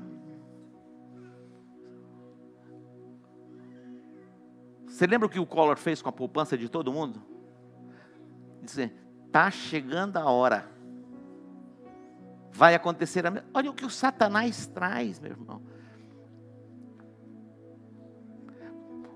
Você 4.86 5.08
lembra 5.08 5.26
o 5.26 5.30
que 5.30 5.40
o 5.40 5.46
Collor 5.46 5.76
fez 5.76 6.00
com 6.00 6.08
a 6.08 6.12
poupança 6.12 6.56
de 6.56 6.68
todo 6.68 6.92
mundo? 6.92 7.20
Dizer, 8.62 9.03
Está 9.34 9.50
chegando 9.50 10.16
a 10.16 10.30
hora. 10.30 10.70
Vai 12.52 12.76
acontecer 12.76 13.26
a 13.26 13.32
mesma. 13.32 13.48
Olha 13.52 13.68
o 13.68 13.74
que 13.74 13.84
o 13.84 13.90
Satanás 13.90 14.68
traz, 14.68 15.18
meu 15.18 15.32
irmão. 15.32 15.60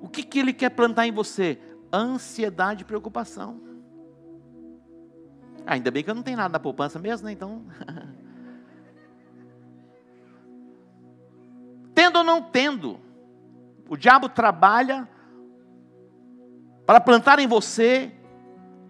O 0.00 0.08
que, 0.08 0.24
que 0.24 0.40
ele 0.40 0.52
quer 0.52 0.70
plantar 0.70 1.06
em 1.06 1.12
você? 1.12 1.56
Ansiedade 1.92 2.82
e 2.82 2.84
preocupação. 2.84 3.60
Ah, 5.64 5.74
ainda 5.74 5.88
bem 5.88 6.02
que 6.02 6.10
eu 6.10 6.16
não 6.16 6.24
tenho 6.24 6.36
nada 6.36 6.50
na 6.50 6.58
poupança 6.58 6.98
mesmo, 6.98 7.24
né? 7.24 7.30
Então. 7.30 7.64
tendo 11.94 12.16
ou 12.16 12.24
não 12.24 12.42
tendo, 12.42 12.98
o 13.88 13.96
diabo 13.96 14.28
trabalha 14.28 15.08
para 16.84 17.00
plantar 17.00 17.38
em 17.38 17.46
você 17.46 18.17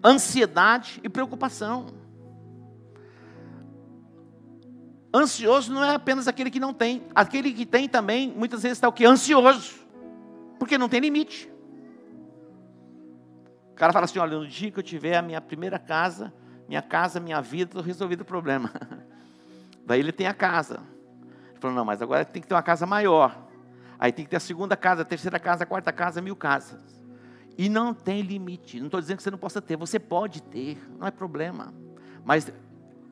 ansiedade 0.03 0.99
e 1.03 1.09
preocupação. 1.09 1.87
Ansioso 5.13 5.73
não 5.73 5.83
é 5.83 5.95
apenas 5.95 6.27
aquele 6.27 6.51
que 6.51 6.59
não 6.59 6.73
tem, 6.73 7.07
aquele 7.15 7.51
que 7.51 7.65
tem 7.65 7.89
também, 7.89 8.31
muitas 8.31 8.61
vezes 8.61 8.77
está 8.77 8.87
o 8.87 8.93
que? 8.93 9.05
Ansioso, 9.05 9.79
porque 10.59 10.77
não 10.77 10.87
tem 10.87 10.99
limite. 10.99 11.51
O 13.71 13.75
cara 13.75 13.91
fala 13.91 14.05
assim: 14.05 14.19
olha, 14.19 14.37
no 14.37 14.47
dia 14.47 14.69
que 14.69 14.77
eu 14.77 14.83
tiver 14.83 15.17
a 15.17 15.21
minha 15.21 15.41
primeira 15.41 15.79
casa, 15.79 16.31
minha 16.67 16.81
casa, 16.81 17.19
minha 17.19 17.41
vida, 17.41 17.71
estou 17.71 17.81
resolvido 17.81 18.21
o 18.21 18.25
problema. 18.25 18.71
Daí 19.85 19.99
ele 19.99 20.11
tem 20.11 20.27
a 20.27 20.33
casa. 20.33 20.81
Ele 21.49 21.59
falou: 21.59 21.75
não, 21.75 21.85
mas 21.85 22.01
agora 22.01 22.23
tem 22.23 22.41
que 22.41 22.47
ter 22.47 22.53
uma 22.53 22.61
casa 22.61 22.85
maior. 22.85 23.47
Aí 23.97 24.11
tem 24.11 24.23
que 24.23 24.29
ter 24.29 24.37
a 24.37 24.39
segunda 24.39 24.77
casa, 24.77 25.01
a 25.01 25.05
terceira 25.05 25.39
casa, 25.39 25.63
a 25.63 25.67
quarta 25.67 25.91
casa, 25.91 26.21
mil 26.21 26.35
casas. 26.35 26.98
E 27.59 27.67
não 27.67 27.93
tem 27.93 28.21
limite. 28.21 28.79
Não 28.79 28.85
estou 28.85 29.01
dizendo 29.01 29.17
que 29.17 29.23
você 29.23 29.31
não 29.31 29.37
possa 29.37 29.61
ter, 29.61 29.75
você 29.75 29.99
pode 29.99 30.41
ter, 30.41 30.81
não 30.97 31.05
é 31.05 31.11
problema. 31.11 31.73
Mas 32.23 32.49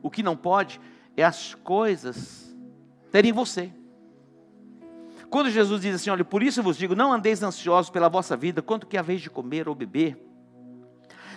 o 0.02 0.10
que 0.10 0.24
não 0.24 0.38
pode 0.38 0.80
é 1.18 1.24
as 1.26 1.54
coisas 1.54 2.58
terem 3.12 3.34
você. 3.34 3.70
Quando 5.30 5.50
Jesus 5.50 5.82
diz 5.82 5.96
assim: 5.96 6.10
olha, 6.10 6.24
por 6.24 6.42
isso 6.42 6.62
eu 6.62 6.64
vos 6.64 6.78
digo, 6.78 6.96
não 6.96 7.12
andeis 7.12 7.44
ansiosos 7.44 7.90
pela 7.90 8.08
vossa 8.08 8.38
vida, 8.38 8.62
quanto 8.62 8.88
que 8.88 8.98
a 8.98 9.02
vez 9.02 9.20
de 9.20 9.30
comer 9.30 9.68
ou 9.68 9.76
beber, 9.76 10.18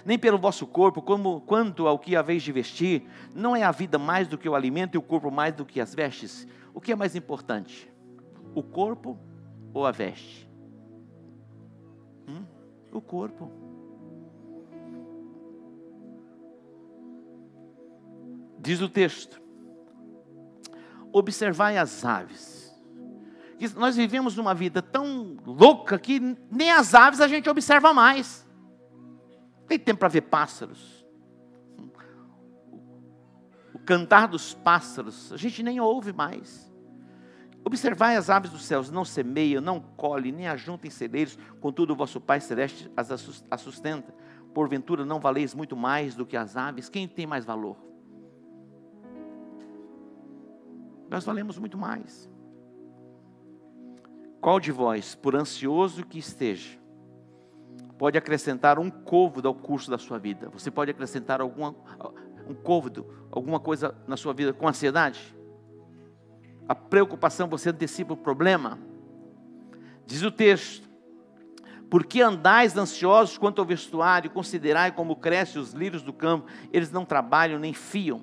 nem 0.05 0.17
pelo 0.17 0.39
vosso 0.39 0.65
corpo, 0.65 1.03
como 1.03 1.41
quanto 1.41 1.89
ao 1.89 1.99
que 1.99 2.15
a 2.15 2.23
vez 2.23 2.45
de 2.45 2.53
vestir, 2.53 3.09
não 3.35 3.57
é 3.57 3.65
a 3.65 3.73
vida 3.73 3.99
mais 3.99 4.29
do 4.29 4.39
que 4.39 4.49
o 4.49 4.55
alimento 4.55 4.95
e 4.95 4.99
o 4.99 5.03
corpo 5.03 5.33
mais 5.33 5.53
do 5.53 5.65
que 5.67 5.81
as 5.81 5.93
vestes? 5.93 6.47
O 6.73 6.81
que 6.81 6.93
é 6.93 6.95
mais 6.95 7.17
importante? 7.17 7.93
O 8.55 8.63
corpo 8.63 9.19
ou 9.75 9.85
a 9.85 9.91
veste? 9.91 10.50
O 12.93 13.01
corpo. 13.01 13.51
Diz 18.59 18.81
o 18.81 18.89
texto: 18.89 19.41
observai 21.13 21.79
as 21.79 22.05
aves. 22.05 22.61
Nós 23.77 23.97
vivemos 23.97 24.39
uma 24.39 24.55
vida 24.55 24.81
tão 24.81 25.37
louca 25.45 25.99
que 25.99 26.19
nem 26.51 26.71
as 26.71 26.95
aves 26.95 27.21
a 27.21 27.29
gente 27.29 27.49
observa 27.49 27.93
mais. 27.93 28.47
Tem 29.67 29.79
tempo 29.79 30.01
para 30.01 30.09
ver 30.09 30.23
pássaros. 30.23 31.05
O 33.75 33.79
cantar 33.79 34.29
dos 34.29 34.55
pássaros, 34.55 35.33
a 35.33 35.37
gente 35.37 35.63
nem 35.63 35.79
ouve 35.79 36.13
mais. 36.13 36.70
Observai 37.65 38.17
as 38.17 38.31
aves 38.31 38.51
dos 38.51 38.65
céus, 38.65 38.91
não 38.91 39.05
semeiam, 39.05 39.61
não 39.61 39.81
colhem, 39.81 40.33
nem 40.33 40.49
ajuntam 40.49 40.89
em 40.89 40.91
celeiros, 40.91 41.39
contudo 41.61 41.93
o 41.93 41.97
vosso 41.97 42.21
Pai 42.21 42.41
Celeste 42.41 42.91
as 42.97 43.61
sustenta. 43.61 44.15
Porventura 44.55 45.05
não 45.05 45.21
valeis 45.21 45.55
muito 45.55 45.77
mais 45.77 46.15
do 46.15 46.27
que 46.27 46.37
as 46.37 46.57
aves? 46.57 46.89
Quem 46.89 47.07
tem 47.07 47.27
mais 47.27 47.45
valor? 47.45 47.91
nós 51.11 51.25
valemos 51.25 51.59
muito 51.59 51.77
mais. 51.77 52.31
Qual 54.41 54.61
de 54.61 54.71
vós, 54.71 55.15
por 55.17 55.35
ansioso 55.35 56.07
que 56.07 56.19
esteja, 56.19 56.79
pode 57.99 58.17
acrescentar 58.17 58.79
um 58.79 58.89
côvado 58.89 59.49
ao 59.49 59.55
curso 59.55 59.91
da 59.91 59.99
sua 59.99 60.19
vida? 60.19 60.49
Você 60.51 60.71
pode 60.71 60.91
acrescentar 60.91 61.41
alguma, 61.41 61.75
um 62.49 62.55
côvado, 62.55 63.27
alguma 63.31 63.59
coisa 63.59 63.95
na 64.07 64.17
sua 64.17 64.33
vida 64.33 64.55
com 64.55 64.69
ansiedade? 64.69 65.37
A 66.71 66.75
preocupação, 66.77 67.49
você 67.49 67.71
antecipa 67.71 68.15
o 68.15 68.17
problema? 68.17 68.79
Diz 70.07 70.23
o 70.23 70.31
texto: 70.31 70.89
porque 71.91 72.23
andais 72.23 72.77
ansiosos 72.77 73.37
quanto 73.37 73.61
ao 73.61 73.67
vestuário, 73.67 74.31
considerai 74.31 74.93
como 74.93 75.17
crescem 75.17 75.61
os 75.61 75.73
lírios 75.73 76.01
do 76.01 76.13
campo, 76.13 76.47
eles 76.73 76.93
não 76.93 77.05
trabalham 77.05 77.59
nem 77.59 77.75
fiam. 77.75 78.23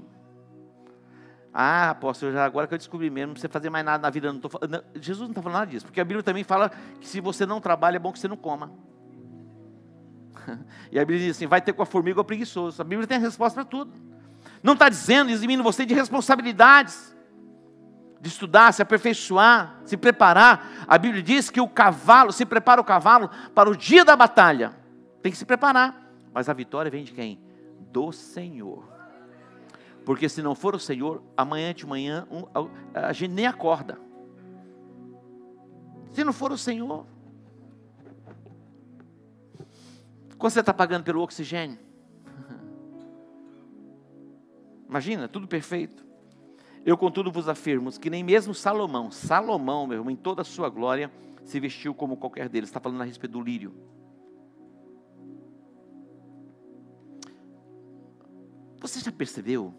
Ah, 1.53 1.89
apóstolo, 1.89 2.31
já 2.31 2.45
agora 2.45 2.67
que 2.67 2.73
eu 2.73 2.77
descobri 2.77 3.09
mesmo, 3.09 3.27
não 3.27 3.33
precisa 3.33 3.51
fazer 3.51 3.69
mais 3.69 3.83
nada 3.83 4.01
na 4.01 4.09
vida. 4.09 4.31
Não 4.31 4.39
tô, 4.39 4.49
não, 4.65 4.81
Jesus 4.95 5.23
não 5.23 5.31
está 5.31 5.41
falando 5.41 5.59
nada 5.59 5.69
disso, 5.69 5.85
porque 5.85 5.99
a 5.99 6.05
Bíblia 6.05 6.23
também 6.23 6.45
fala 6.45 6.71
que 7.01 7.05
se 7.05 7.19
você 7.19 7.45
não 7.45 7.59
trabalha, 7.59 7.97
é 7.97 7.99
bom 7.99 8.13
que 8.13 8.19
você 8.19 8.29
não 8.29 8.37
coma. 8.37 8.71
E 10.89 10.97
a 10.97 11.01
Bíblia 11.01 11.19
diz 11.19 11.35
assim: 11.35 11.47
vai 11.47 11.59
ter 11.59 11.73
com 11.73 11.83
a 11.83 11.85
formiga 11.85 12.21
ou 12.21 12.23
preguiçoso. 12.23 12.81
A 12.81 12.85
Bíblia 12.85 13.05
tem 13.05 13.17
a 13.17 13.19
resposta 13.19 13.55
para 13.55 13.69
tudo. 13.69 13.91
Não 14.63 14.71
está 14.71 14.87
dizendo, 14.87 15.31
eximindo 15.31 15.61
você 15.61 15.85
de 15.85 15.93
responsabilidades, 15.93 17.16
de 18.19 18.29
estudar, 18.29 18.73
se 18.73 18.81
aperfeiçoar, 18.81 19.79
se 19.85 19.95
preparar. 19.95 20.85
A 20.87 20.97
Bíblia 20.97 21.21
diz 21.21 21.49
que 21.49 21.61
o 21.61 21.67
cavalo, 21.67 22.31
se 22.31 22.45
prepara 22.45 22.81
o 22.81 22.83
cavalo 22.83 23.29
para 23.53 23.69
o 23.69 23.75
dia 23.75 24.03
da 24.03 24.15
batalha. 24.15 24.73
Tem 25.21 25.31
que 25.31 25.37
se 25.37 25.45
preparar. 25.45 26.09
Mas 26.33 26.49
a 26.49 26.53
vitória 26.53 26.89
vem 26.89 27.03
de 27.03 27.11
quem? 27.11 27.39
Do 27.91 28.11
Senhor. 28.11 28.87
Porque 30.05 30.29
se 30.29 30.41
não 30.41 30.55
for 30.55 30.73
o 30.73 30.79
Senhor, 30.79 31.21
amanhã 31.35 31.73
de 31.73 31.85
manhã 31.85 32.27
um, 32.31 32.45
a, 32.93 33.07
a 33.09 33.13
gente 33.13 33.33
nem 33.33 33.45
acorda. 33.45 33.99
Se 36.11 36.23
não 36.23 36.33
for 36.33 36.51
o 36.51 36.57
Senhor, 36.57 37.05
quanto 40.37 40.53
você 40.53 40.61
está 40.61 40.73
pagando 40.73 41.03
pelo 41.03 41.21
oxigênio? 41.21 41.77
Imagina, 44.87 45.27
tudo 45.27 45.47
perfeito. 45.47 46.06
Eu, 46.87 46.97
contudo, 46.97 47.29
vos 47.29 47.49
afirmo 47.49 47.91
que 47.99 48.09
nem 48.09 48.23
mesmo 48.23 48.53
Salomão, 48.53 49.11
Salomão, 49.11 49.85
meu 49.85 49.97
irmão, 49.97 50.09
em 50.09 50.15
toda 50.15 50.41
a 50.41 50.45
sua 50.45 50.69
glória, 50.69 51.11
se 51.43 51.59
vestiu 51.59 51.93
como 51.93 52.15
qualquer 52.15 52.47
deles. 52.47 52.69
Está 52.69 52.79
falando 52.79 53.01
a 53.01 53.03
respeito 53.03 53.33
do 53.33 53.41
lírio. 53.41 53.75
Você 58.79 59.01
já 59.01 59.11
percebeu 59.11 59.73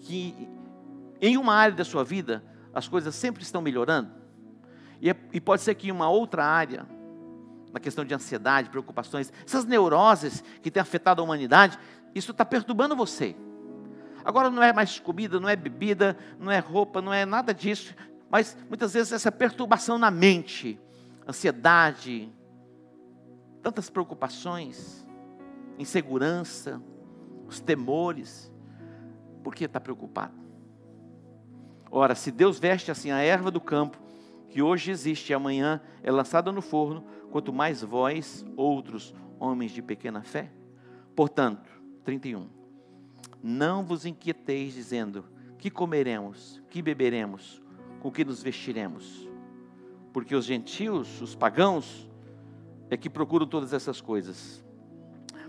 que 0.00 0.48
em 1.20 1.36
uma 1.36 1.54
área 1.54 1.76
da 1.76 1.84
sua 1.84 2.02
vida 2.02 2.44
as 2.74 2.88
coisas 2.88 3.14
sempre 3.14 3.44
estão 3.44 3.62
melhorando, 3.62 4.10
e, 5.00 5.08
é, 5.08 5.16
e 5.32 5.40
pode 5.40 5.62
ser 5.62 5.76
que 5.76 5.86
em 5.86 5.92
uma 5.92 6.08
outra 6.08 6.44
área, 6.44 6.88
na 7.72 7.78
questão 7.78 8.04
de 8.04 8.12
ansiedade, 8.12 8.68
preocupações, 8.68 9.32
essas 9.46 9.64
neuroses 9.64 10.42
que 10.60 10.72
têm 10.72 10.80
afetado 10.80 11.22
a 11.22 11.24
humanidade, 11.24 11.78
isso 12.12 12.32
está 12.32 12.44
perturbando 12.44 12.96
você. 12.96 13.36
Agora 14.24 14.50
não 14.50 14.62
é 14.62 14.72
mais 14.72 14.98
comida, 14.98 15.38
não 15.38 15.48
é 15.48 15.54
bebida, 15.54 16.16
não 16.38 16.50
é 16.50 16.58
roupa, 16.58 17.02
não 17.02 17.12
é 17.12 17.26
nada 17.26 17.52
disso, 17.52 17.94
mas 18.30 18.56
muitas 18.68 18.94
vezes 18.94 19.12
essa 19.12 19.30
perturbação 19.30 19.98
na 19.98 20.10
mente, 20.10 20.80
ansiedade, 21.28 22.32
tantas 23.62 23.90
preocupações, 23.90 25.06
insegurança, 25.78 26.82
os 27.46 27.60
temores, 27.60 28.50
por 29.42 29.54
que 29.54 29.64
está 29.64 29.78
preocupado? 29.78 30.34
Ora, 31.90 32.14
se 32.14 32.30
Deus 32.30 32.58
veste 32.58 32.90
assim 32.90 33.10
a 33.10 33.18
erva 33.18 33.50
do 33.50 33.60
campo, 33.60 33.98
que 34.48 34.62
hoje 34.62 34.90
existe 34.90 35.30
e 35.30 35.34
amanhã 35.34 35.80
é 36.02 36.10
lançada 36.10 36.50
no 36.50 36.62
forno, 36.62 37.04
quanto 37.30 37.52
mais 37.52 37.82
vós, 37.82 38.44
outros 38.56 39.14
homens 39.38 39.72
de 39.72 39.82
pequena 39.82 40.22
fé. 40.22 40.50
Portanto, 41.14 41.70
31. 42.04 42.63
Não 43.46 43.84
vos 43.84 44.06
inquieteis 44.06 44.72
dizendo: 44.72 45.26
que 45.58 45.70
comeremos, 45.70 46.62
que 46.70 46.80
beberemos, 46.80 47.62
com 48.00 48.10
que 48.10 48.24
nos 48.24 48.42
vestiremos? 48.42 49.28
Porque 50.14 50.34
os 50.34 50.46
gentios, 50.46 51.20
os 51.20 51.34
pagãos, 51.34 52.08
é 52.88 52.96
que 52.96 53.10
procuram 53.10 53.46
todas 53.46 53.74
essas 53.74 54.00
coisas. 54.00 54.64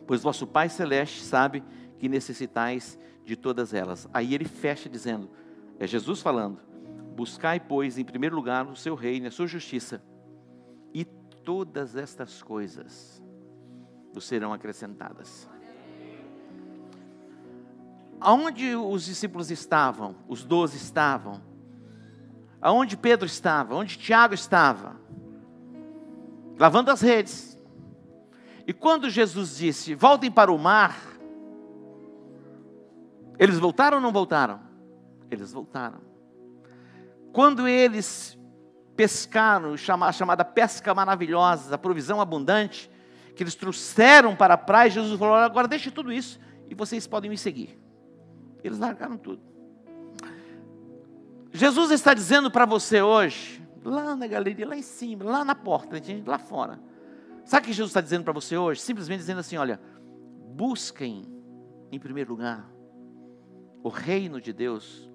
Pois 0.06 0.22
vosso 0.22 0.46
Pai 0.46 0.68
Celeste 0.68 1.22
sabe 1.22 1.64
que 1.98 2.10
necessitais 2.10 3.00
de 3.24 3.38
todas 3.38 3.74
elas. 3.74 4.10
Aí 4.14 4.36
ele 4.36 4.44
fecha 4.44 4.90
dizendo: 4.90 5.30
é 5.80 5.88
Jesus 5.88 6.22
falando, 6.22 6.60
buscai, 7.16 7.62
pois, 7.62 7.98
em 7.98 8.04
primeiro 8.04 8.36
lugar 8.36 8.68
o 8.68 8.76
seu 8.76 8.94
reino, 8.94 9.28
a 9.28 9.32
sua 9.32 9.48
justiça, 9.48 10.04
e 10.94 11.06
todas 11.06 11.96
estas 11.96 12.44
coisas 12.44 13.24
vos 14.12 14.26
serão 14.26 14.52
acrescentadas. 14.52 15.55
Aonde 18.20 18.76
os 18.76 19.06
discípulos 19.06 19.52
estavam, 19.52 20.16
os 20.28 20.44
doze 20.44 20.78
estavam, 20.78 21.42
aonde 22.62 22.98
Pedro 22.98 23.26
estava, 23.26 23.76
onde 23.76 23.98
Tiago 23.98 24.34
estava, 24.34 24.96
lavando 26.58 26.90
as 26.92 27.02
redes. 27.02 27.60
E 28.66 28.74
quando 28.74 29.10
Jesus 29.10 29.58
disse: 29.58 29.94
Voltem 29.94 30.32
para 30.32 30.52
o 30.52 30.58
mar, 30.58 30.98
eles 33.38 33.60
voltaram 33.60 33.98
ou 33.98 34.04
não 34.04 34.12
voltaram? 34.12 34.60
Eles 35.30 35.52
voltaram. 35.52 36.00
Quando 37.32 37.68
eles 37.68 38.38
pescaram, 38.96 39.74
a 39.74 40.12
chamada 40.12 40.46
pesca 40.46 40.96
maravilhosa, 40.96 41.76
a 41.76 41.78
provisão 41.78 42.22
abundante, 42.22 42.90
que 43.36 43.44
eles 43.44 43.56
trouxeram 43.56 44.36
para 44.36 44.54
a 44.54 44.58
praia, 44.58 44.90
Jesus 44.90 45.20
falou: 45.20 45.36
agora 45.36 45.68
deixe 45.68 45.92
tudo 45.92 46.12
isso 46.12 46.40
e 46.70 46.74
vocês 46.74 47.06
podem 47.06 47.30
me 47.30 47.38
seguir. 47.38 47.85
Eles 48.68 48.80
largaram 48.80 49.18
tudo. 49.18 49.42
Jesus 51.52 51.92
está 51.92 52.14
dizendo 52.14 52.52
para 52.52 52.66
você 52.66 53.02
hoje, 53.02 53.66
lá 53.84 54.16
na 54.16 54.28
galeria, 54.28 54.68
lá 54.68 54.76
em 54.76 54.82
cima, 54.82 55.24
lá 55.24 55.46
na 55.46 55.56
porta, 55.56 56.02
lá 56.26 56.38
fora. 56.38 56.80
Sabe 57.46 57.64
o 57.64 57.68
que 57.68 57.74
Jesus 57.74 57.92
está 57.92 58.02
dizendo 58.02 58.24
para 58.24 58.34
você 58.34 58.58
hoje? 58.58 58.82
Simplesmente 58.82 59.20
dizendo 59.20 59.40
assim: 59.40 59.56
olha, 59.56 59.80
busquem 60.56 61.26
em 61.92 62.00
primeiro 62.00 62.32
lugar 62.32 62.70
o 63.84 63.90
reino 63.90 64.42
de 64.42 64.52
Deus 64.52 65.10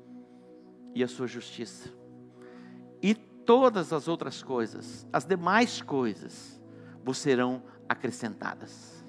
e 0.94 1.02
a 1.02 1.08
sua 1.08 1.26
justiça. 1.26 1.90
E 3.02 3.14
todas 3.14 3.92
as 3.92 4.06
outras 4.06 4.42
coisas, 4.42 5.06
as 5.12 5.24
demais 5.24 5.82
coisas, 5.82 6.62
vos 7.04 7.18
serão 7.18 7.62
acrescentadas. 7.88 8.99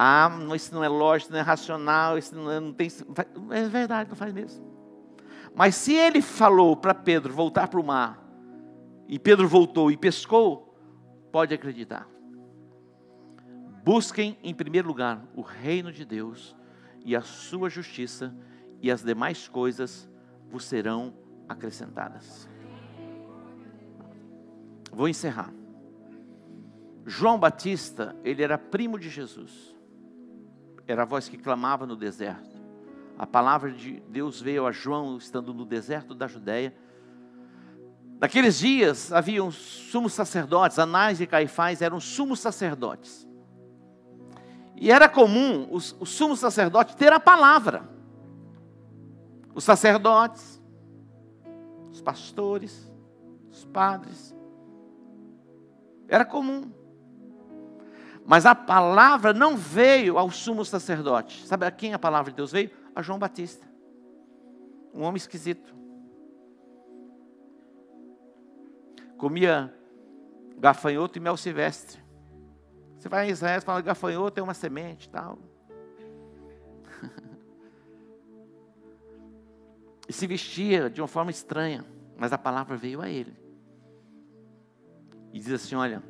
Ah, 0.00 0.30
isso 0.54 0.72
não 0.72 0.84
é 0.84 0.88
lógico, 0.88 1.32
não 1.32 1.40
é 1.40 1.42
racional, 1.42 2.16
isso 2.16 2.32
não, 2.32 2.48
é, 2.48 2.60
não 2.60 2.72
tem. 2.72 2.86
É 3.50 3.68
verdade, 3.68 4.08
não 4.08 4.14
faz 4.14 4.32
mesmo. 4.32 4.64
Mas 5.56 5.74
se 5.74 5.92
ele 5.92 6.22
falou 6.22 6.76
para 6.76 6.94
Pedro 6.94 7.34
voltar 7.34 7.66
para 7.66 7.80
o 7.80 7.84
mar, 7.84 8.24
e 9.08 9.18
Pedro 9.18 9.48
voltou 9.48 9.90
e 9.90 9.96
pescou, 9.96 10.72
pode 11.32 11.52
acreditar. 11.52 12.08
Busquem 13.82 14.38
em 14.40 14.54
primeiro 14.54 14.86
lugar 14.86 15.20
o 15.34 15.42
reino 15.42 15.90
de 15.90 16.04
Deus 16.04 16.54
e 17.04 17.16
a 17.16 17.20
sua 17.20 17.68
justiça, 17.68 18.32
e 18.80 18.92
as 18.92 19.02
demais 19.02 19.48
coisas 19.48 20.08
vos 20.48 20.64
serão 20.64 21.12
acrescentadas. 21.48 22.48
Vou 24.92 25.08
encerrar. 25.08 25.52
João 27.04 27.36
Batista, 27.36 28.14
ele 28.22 28.44
era 28.44 28.56
primo 28.56 28.96
de 28.96 29.10
Jesus. 29.10 29.76
Era 30.88 31.02
a 31.02 31.04
voz 31.04 31.28
que 31.28 31.36
clamava 31.36 31.86
no 31.86 31.94
deserto. 31.94 32.58
A 33.18 33.26
palavra 33.26 33.70
de 33.70 34.00
Deus 34.08 34.40
veio 34.40 34.66
a 34.66 34.72
João 34.72 35.18
estando 35.18 35.52
no 35.52 35.66
deserto 35.66 36.14
da 36.14 36.26
Judéia. 36.26 36.74
Naqueles 38.18 38.58
dias 38.58 39.12
haviam 39.12 39.50
sumos 39.50 40.14
sacerdotes, 40.14 40.78
Anás 40.78 41.20
e 41.20 41.26
Caifás 41.26 41.82
eram 41.82 42.00
sumos 42.00 42.40
sacerdotes. 42.40 43.28
E 44.76 44.90
era 44.90 45.10
comum 45.10 45.68
os, 45.70 45.94
os 46.00 46.08
sumos 46.08 46.38
sacerdotes 46.38 46.94
ter 46.94 47.12
a 47.12 47.20
palavra. 47.20 47.86
Os 49.54 49.64
sacerdotes, 49.64 50.58
os 51.90 52.00
pastores, 52.00 52.90
os 53.50 53.64
padres. 53.66 54.34
Era 56.08 56.24
comum. 56.24 56.77
Mas 58.28 58.44
a 58.44 58.54
palavra 58.54 59.32
não 59.32 59.56
veio 59.56 60.18
ao 60.18 60.30
sumo 60.30 60.62
sacerdote. 60.62 61.46
Sabe 61.46 61.64
a 61.64 61.70
quem 61.70 61.94
a 61.94 61.98
palavra 61.98 62.30
de 62.30 62.36
Deus 62.36 62.52
veio? 62.52 62.70
A 62.94 63.00
João 63.00 63.18
Batista. 63.18 63.66
Um 64.92 65.02
homem 65.02 65.16
esquisito. 65.16 65.74
Comia 69.16 69.74
gafanhoto 70.58 71.16
e 71.16 71.22
mel 71.22 71.38
silvestre. 71.38 71.98
Você 72.98 73.08
vai 73.08 73.28
em 73.28 73.30
Israel 73.30 73.60
e 73.60 73.62
fala, 73.62 73.80
gafanhoto 73.80 74.38
é 74.38 74.42
uma 74.42 74.52
semente 74.52 75.06
e 75.06 75.10
tal. 75.10 75.38
e 80.06 80.12
se 80.12 80.26
vestia 80.26 80.90
de 80.90 81.00
uma 81.00 81.08
forma 81.08 81.30
estranha, 81.30 81.82
mas 82.14 82.30
a 82.30 82.36
palavra 82.36 82.76
veio 82.76 83.00
a 83.00 83.08
ele. 83.08 83.34
E 85.32 85.40
diz 85.40 85.50
assim: 85.50 85.76
olha, 85.76 86.02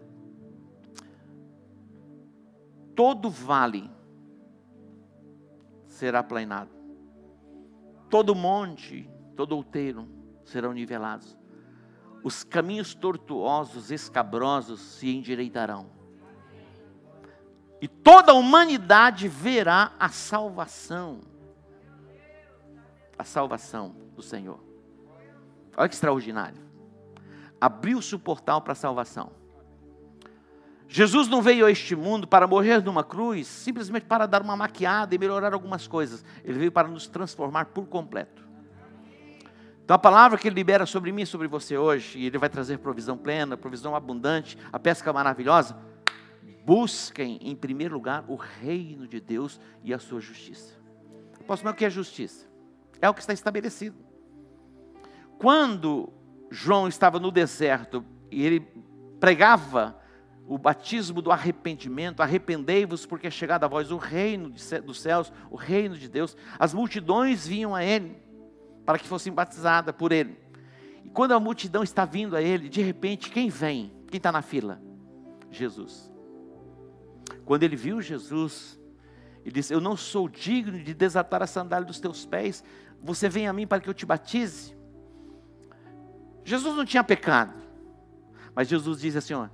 todo 2.98 3.30
vale 3.30 3.88
será 5.86 6.20
planado, 6.20 6.72
todo 8.10 8.34
monte, 8.34 9.08
todo 9.36 9.54
outeiro 9.54 10.08
serão 10.44 10.72
nivelados, 10.72 11.38
os 12.24 12.42
caminhos 12.42 12.96
tortuosos, 12.96 13.92
escabrosos 13.92 14.80
se 14.80 15.14
endireitarão, 15.14 15.88
e 17.80 17.86
toda 17.86 18.32
a 18.32 18.34
humanidade 18.34 19.28
verá 19.28 19.92
a 19.96 20.08
salvação, 20.08 21.20
a 23.16 23.22
salvação 23.22 23.94
do 24.16 24.22
Senhor. 24.22 24.58
Olha 25.76 25.88
que 25.88 25.94
extraordinário. 25.94 26.60
Abriu-se 27.60 28.12
o 28.16 28.18
portal 28.18 28.60
para 28.60 28.72
a 28.72 28.76
salvação. 28.76 29.37
Jesus 30.90 31.28
não 31.28 31.42
veio 31.42 31.66
a 31.66 31.70
este 31.70 31.94
mundo 31.94 32.26
para 32.26 32.46
morrer 32.46 32.82
numa 32.82 33.04
cruz, 33.04 33.46
simplesmente 33.46 34.06
para 34.06 34.24
dar 34.24 34.40
uma 34.40 34.56
maquiada 34.56 35.14
e 35.14 35.18
melhorar 35.18 35.52
algumas 35.52 35.86
coisas. 35.86 36.24
Ele 36.42 36.58
veio 36.58 36.72
para 36.72 36.88
nos 36.88 37.06
transformar 37.06 37.66
por 37.66 37.86
completo. 37.86 38.48
Então 39.84 39.94
a 39.94 39.98
palavra 39.98 40.38
que 40.38 40.48
ele 40.48 40.54
libera 40.54 40.86
sobre 40.86 41.12
mim 41.12 41.22
e 41.22 41.26
sobre 41.26 41.46
você 41.46 41.76
hoje, 41.76 42.18
e 42.18 42.26
ele 42.26 42.38
vai 42.38 42.48
trazer 42.48 42.78
provisão 42.78 43.18
plena, 43.18 43.56
provisão 43.56 43.94
abundante, 43.94 44.56
a 44.72 44.78
pesca 44.78 45.12
maravilhosa. 45.12 45.76
Busquem 46.64 47.38
em 47.42 47.54
primeiro 47.54 47.94
lugar 47.94 48.24
o 48.26 48.36
reino 48.36 49.06
de 49.06 49.20
Deus 49.20 49.60
e 49.84 49.92
a 49.92 49.98
sua 49.98 50.20
justiça. 50.20 50.74
Posso 51.46 51.62
falar 51.62 51.74
o 51.74 51.76
que 51.76 51.84
é 51.84 51.90
justiça? 51.90 52.46
É 53.00 53.08
o 53.08 53.14
que 53.14 53.20
está 53.20 53.32
estabelecido. 53.32 53.96
Quando 55.38 56.12
João 56.50 56.88
estava 56.88 57.18
no 57.18 57.30
deserto 57.30 58.04
e 58.30 58.44
ele 58.44 58.60
pregava 59.20 59.98
o 60.48 60.56
batismo 60.56 61.20
do 61.20 61.30
arrependimento, 61.30 62.22
arrependei-vos 62.22 63.04
porque 63.04 63.26
é 63.26 63.30
chegada 63.30 63.66
a 63.66 63.68
vós 63.68 63.90
o 63.90 63.98
reino 63.98 64.48
dos 64.48 65.00
céus, 65.00 65.30
o 65.50 65.56
reino 65.56 65.94
de 65.94 66.08
Deus. 66.08 66.34
As 66.58 66.72
multidões 66.72 67.46
vinham 67.46 67.74
a 67.74 67.84
ele 67.84 68.16
para 68.86 68.98
que 68.98 69.06
fossem 69.06 69.30
batizadas 69.30 69.94
por 69.94 70.10
ele. 70.10 70.38
E 71.04 71.10
quando 71.10 71.32
a 71.32 71.40
multidão 71.40 71.82
está 71.82 72.06
vindo 72.06 72.34
a 72.34 72.40
ele, 72.40 72.70
de 72.70 72.80
repente, 72.80 73.30
quem 73.30 73.50
vem? 73.50 73.92
Quem 74.08 74.16
está 74.16 74.32
na 74.32 74.40
fila? 74.40 74.80
Jesus. 75.50 76.10
Quando 77.44 77.62
ele 77.62 77.76
viu 77.76 78.00
Jesus, 78.00 78.80
ele 79.44 79.52
disse: 79.52 79.74
Eu 79.74 79.82
não 79.82 79.98
sou 79.98 80.30
digno 80.30 80.82
de 80.82 80.94
desatar 80.94 81.42
a 81.42 81.46
sandália 81.46 81.86
dos 81.86 82.00
teus 82.00 82.24
pés, 82.24 82.64
você 83.02 83.28
vem 83.28 83.46
a 83.46 83.52
mim 83.52 83.66
para 83.66 83.80
que 83.80 83.88
eu 83.88 83.94
te 83.94 84.06
batize. 84.06 84.74
Jesus 86.42 86.74
não 86.74 86.86
tinha 86.86 87.04
pecado, 87.04 87.52
mas 88.54 88.66
Jesus 88.66 88.98
diz 89.02 89.14
assim: 89.14 89.34
ó, 89.34 89.48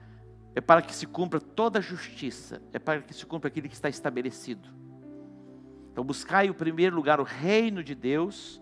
é 0.54 0.60
para 0.60 0.80
que 0.82 0.94
se 0.94 1.06
cumpra 1.06 1.40
toda 1.40 1.80
a 1.80 1.82
justiça, 1.82 2.62
é 2.72 2.78
para 2.78 3.02
que 3.02 3.12
se 3.12 3.26
cumpra 3.26 3.48
aquilo 3.48 3.68
que 3.68 3.74
está 3.74 3.88
estabelecido. 3.88 4.68
Então, 5.90 6.04
buscai 6.04 6.48
o 6.48 6.54
primeiro 6.54 6.94
lugar 6.94 7.20
o 7.20 7.24
reino 7.24 7.82
de 7.82 7.94
Deus, 7.94 8.60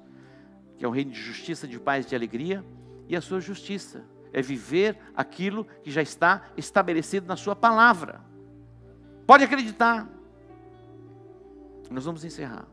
que 0.76 0.84
é 0.84 0.88
um 0.88 0.90
reino 0.90 1.10
de 1.10 1.20
justiça, 1.20 1.68
de 1.68 1.78
paz, 1.78 2.06
de 2.06 2.14
alegria, 2.14 2.64
e 3.08 3.16
a 3.16 3.20
sua 3.20 3.40
justiça 3.40 4.04
é 4.32 4.40
viver 4.40 4.98
aquilo 5.14 5.66
que 5.82 5.90
já 5.90 6.00
está 6.00 6.50
estabelecido 6.56 7.26
na 7.26 7.36
sua 7.36 7.54
palavra. 7.54 8.20
Pode 9.26 9.44
acreditar. 9.44 10.08
Nós 11.90 12.04
vamos 12.04 12.24
encerrar. 12.24 12.66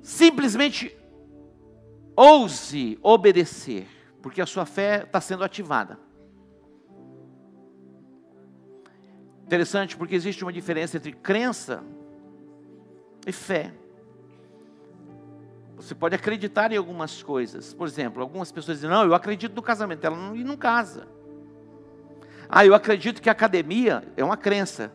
Simplesmente 0.00 0.96
ouse 2.14 2.98
obedecer, 3.02 3.88
porque 4.22 4.40
a 4.40 4.46
sua 4.46 4.64
fé 4.64 5.02
está 5.02 5.20
sendo 5.20 5.42
ativada. 5.42 6.03
Interessante 9.44 9.94
porque 9.94 10.14
existe 10.14 10.42
uma 10.42 10.52
diferença 10.52 10.96
entre 10.96 11.12
crença 11.12 11.84
e 13.26 13.32
fé. 13.32 13.74
Você 15.76 15.94
pode 15.94 16.14
acreditar 16.14 16.72
em 16.72 16.78
algumas 16.78 17.22
coisas. 17.22 17.74
Por 17.74 17.86
exemplo, 17.86 18.22
algumas 18.22 18.50
pessoas 18.50 18.78
dizem: 18.78 18.88
Não, 18.88 19.04
eu 19.04 19.14
acredito 19.14 19.54
no 19.54 19.60
casamento. 19.60 20.02
Ela 20.02 20.16
não, 20.16 20.34
e 20.34 20.42
não 20.42 20.56
casa. 20.56 21.06
Ah, 22.48 22.64
eu 22.64 22.74
acredito 22.74 23.20
que 23.20 23.28
a 23.28 23.32
academia 23.32 24.02
é 24.16 24.24
uma 24.24 24.36
crença. 24.36 24.90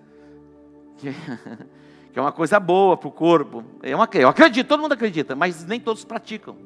Que, 0.97 1.13
que 2.11 2.17
é 2.17 2.21
uma 2.21 2.31
coisa 2.31 2.59
boa 2.59 2.97
para 2.97 3.07
o 3.07 3.11
corpo. 3.11 3.63
É 3.83 3.95
uma, 3.95 4.09
eu 4.13 4.29
acredito, 4.29 4.67
todo 4.67 4.81
mundo 4.81 4.93
acredita, 4.93 5.35
mas 5.35 5.63
nem 5.63 5.79
todos 5.79 6.03
praticam. 6.03 6.57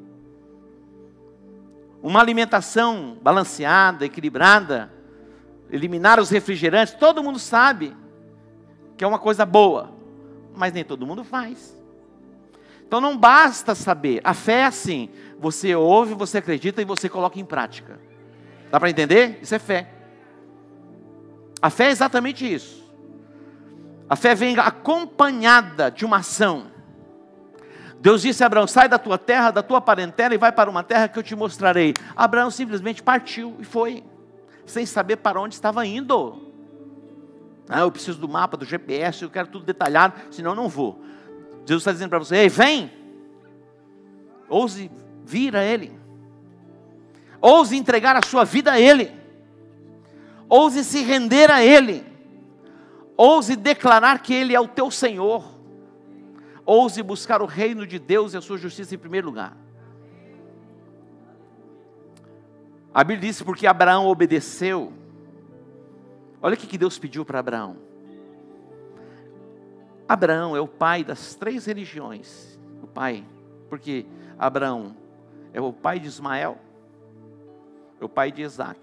Uma 2.02 2.20
alimentação 2.20 3.18
balanceada, 3.20 4.06
equilibrada, 4.06 4.90
eliminar 5.74 6.20
os 6.20 6.30
refrigerantes, 6.30 6.94
todo 6.94 7.22
mundo 7.22 7.38
sabe 7.38 7.96
que 8.96 9.02
é 9.02 9.06
uma 9.06 9.18
coisa 9.18 9.44
boa, 9.44 9.92
mas 10.54 10.72
nem 10.72 10.84
todo 10.84 11.04
mundo 11.04 11.24
faz. 11.24 11.76
Então 12.86 13.00
não 13.00 13.18
basta 13.18 13.74
saber, 13.74 14.20
a 14.22 14.32
fé 14.32 14.60
é 14.60 14.64
assim: 14.66 15.10
você 15.38 15.74
ouve, 15.74 16.14
você 16.14 16.38
acredita 16.38 16.80
e 16.80 16.84
você 16.84 17.08
coloca 17.08 17.40
em 17.40 17.44
prática. 17.44 17.98
Dá 18.70 18.78
para 18.78 18.88
entender? 18.88 19.40
Isso 19.42 19.54
é 19.54 19.58
fé. 19.58 19.90
A 21.60 21.70
fé 21.70 21.86
é 21.86 21.90
exatamente 21.90 22.52
isso. 22.52 22.84
A 24.08 24.14
fé 24.14 24.34
vem 24.34 24.56
acompanhada 24.58 25.90
de 25.90 26.04
uma 26.04 26.18
ação. 26.18 26.66
Deus 27.98 28.22
disse 28.22 28.44
a 28.44 28.46
Abraão: 28.46 28.68
sai 28.68 28.88
da 28.88 28.98
tua 28.98 29.18
terra, 29.18 29.50
da 29.50 29.62
tua 29.62 29.80
parentela 29.80 30.34
e 30.34 30.38
vai 30.38 30.52
para 30.52 30.70
uma 30.70 30.84
terra 30.84 31.08
que 31.08 31.18
eu 31.18 31.22
te 31.22 31.34
mostrarei. 31.34 31.94
Abraão 32.14 32.50
simplesmente 32.50 33.02
partiu 33.02 33.56
e 33.58 33.64
foi, 33.64 34.04
sem 34.66 34.86
saber 34.86 35.16
para 35.16 35.40
onde 35.40 35.54
estava 35.54 35.84
indo. 35.86 36.52
Ah, 37.68 37.80
eu 37.80 37.90
preciso 37.90 38.18
do 38.18 38.28
mapa, 38.28 38.56
do 38.56 38.64
GPS, 38.64 39.22
eu 39.22 39.30
quero 39.30 39.48
tudo 39.48 39.64
detalhado, 39.64 40.14
senão 40.30 40.54
não 40.54 40.68
vou. 40.68 41.02
Jesus 41.66 41.80
está 41.82 41.92
dizendo 41.92 42.10
para 42.10 42.18
você: 42.18 42.36
ei, 42.36 42.48
vem, 42.48 42.92
ouse 44.48 44.90
vir 45.24 45.56
a 45.56 45.64
Ele, 45.64 45.92
ouse 47.40 47.76
entregar 47.76 48.16
a 48.16 48.26
sua 48.26 48.44
vida 48.44 48.72
a 48.72 48.80
Ele, 48.80 49.10
ouse 50.48 50.84
se 50.84 51.02
render 51.02 51.50
a 51.50 51.64
Ele, 51.64 52.04
ouse 53.16 53.56
declarar 53.56 54.18
que 54.20 54.34
Ele 54.34 54.54
é 54.54 54.60
o 54.60 54.68
teu 54.68 54.90
Senhor, 54.90 55.42
ouse 56.66 57.02
buscar 57.02 57.40
o 57.40 57.46
reino 57.46 57.86
de 57.86 57.98
Deus 57.98 58.34
e 58.34 58.36
a 58.36 58.42
sua 58.42 58.58
justiça 58.58 58.94
em 58.94 58.98
primeiro 58.98 59.26
lugar. 59.26 59.63
A 62.94 63.02
Bíblia 63.02 63.28
diz 63.28 63.42
porque 63.42 63.66
Abraão 63.66 64.06
obedeceu. 64.06 64.92
Olha 66.40 66.54
o 66.54 66.56
que 66.56 66.78
Deus 66.78 66.96
pediu 66.96 67.24
para 67.24 67.40
Abraão. 67.40 67.76
Abraão 70.08 70.54
é 70.54 70.60
o 70.60 70.68
pai 70.68 71.02
das 71.02 71.34
três 71.34 71.66
religiões. 71.66 72.56
O 72.80 72.86
pai, 72.86 73.24
porque 73.68 74.06
Abraão 74.38 74.94
é 75.52 75.60
o 75.60 75.72
pai 75.72 75.98
de 75.98 76.06
Ismael, 76.06 76.56
é 78.00 78.04
o 78.04 78.08
pai 78.08 78.30
de 78.30 78.42
Isaac, 78.42 78.78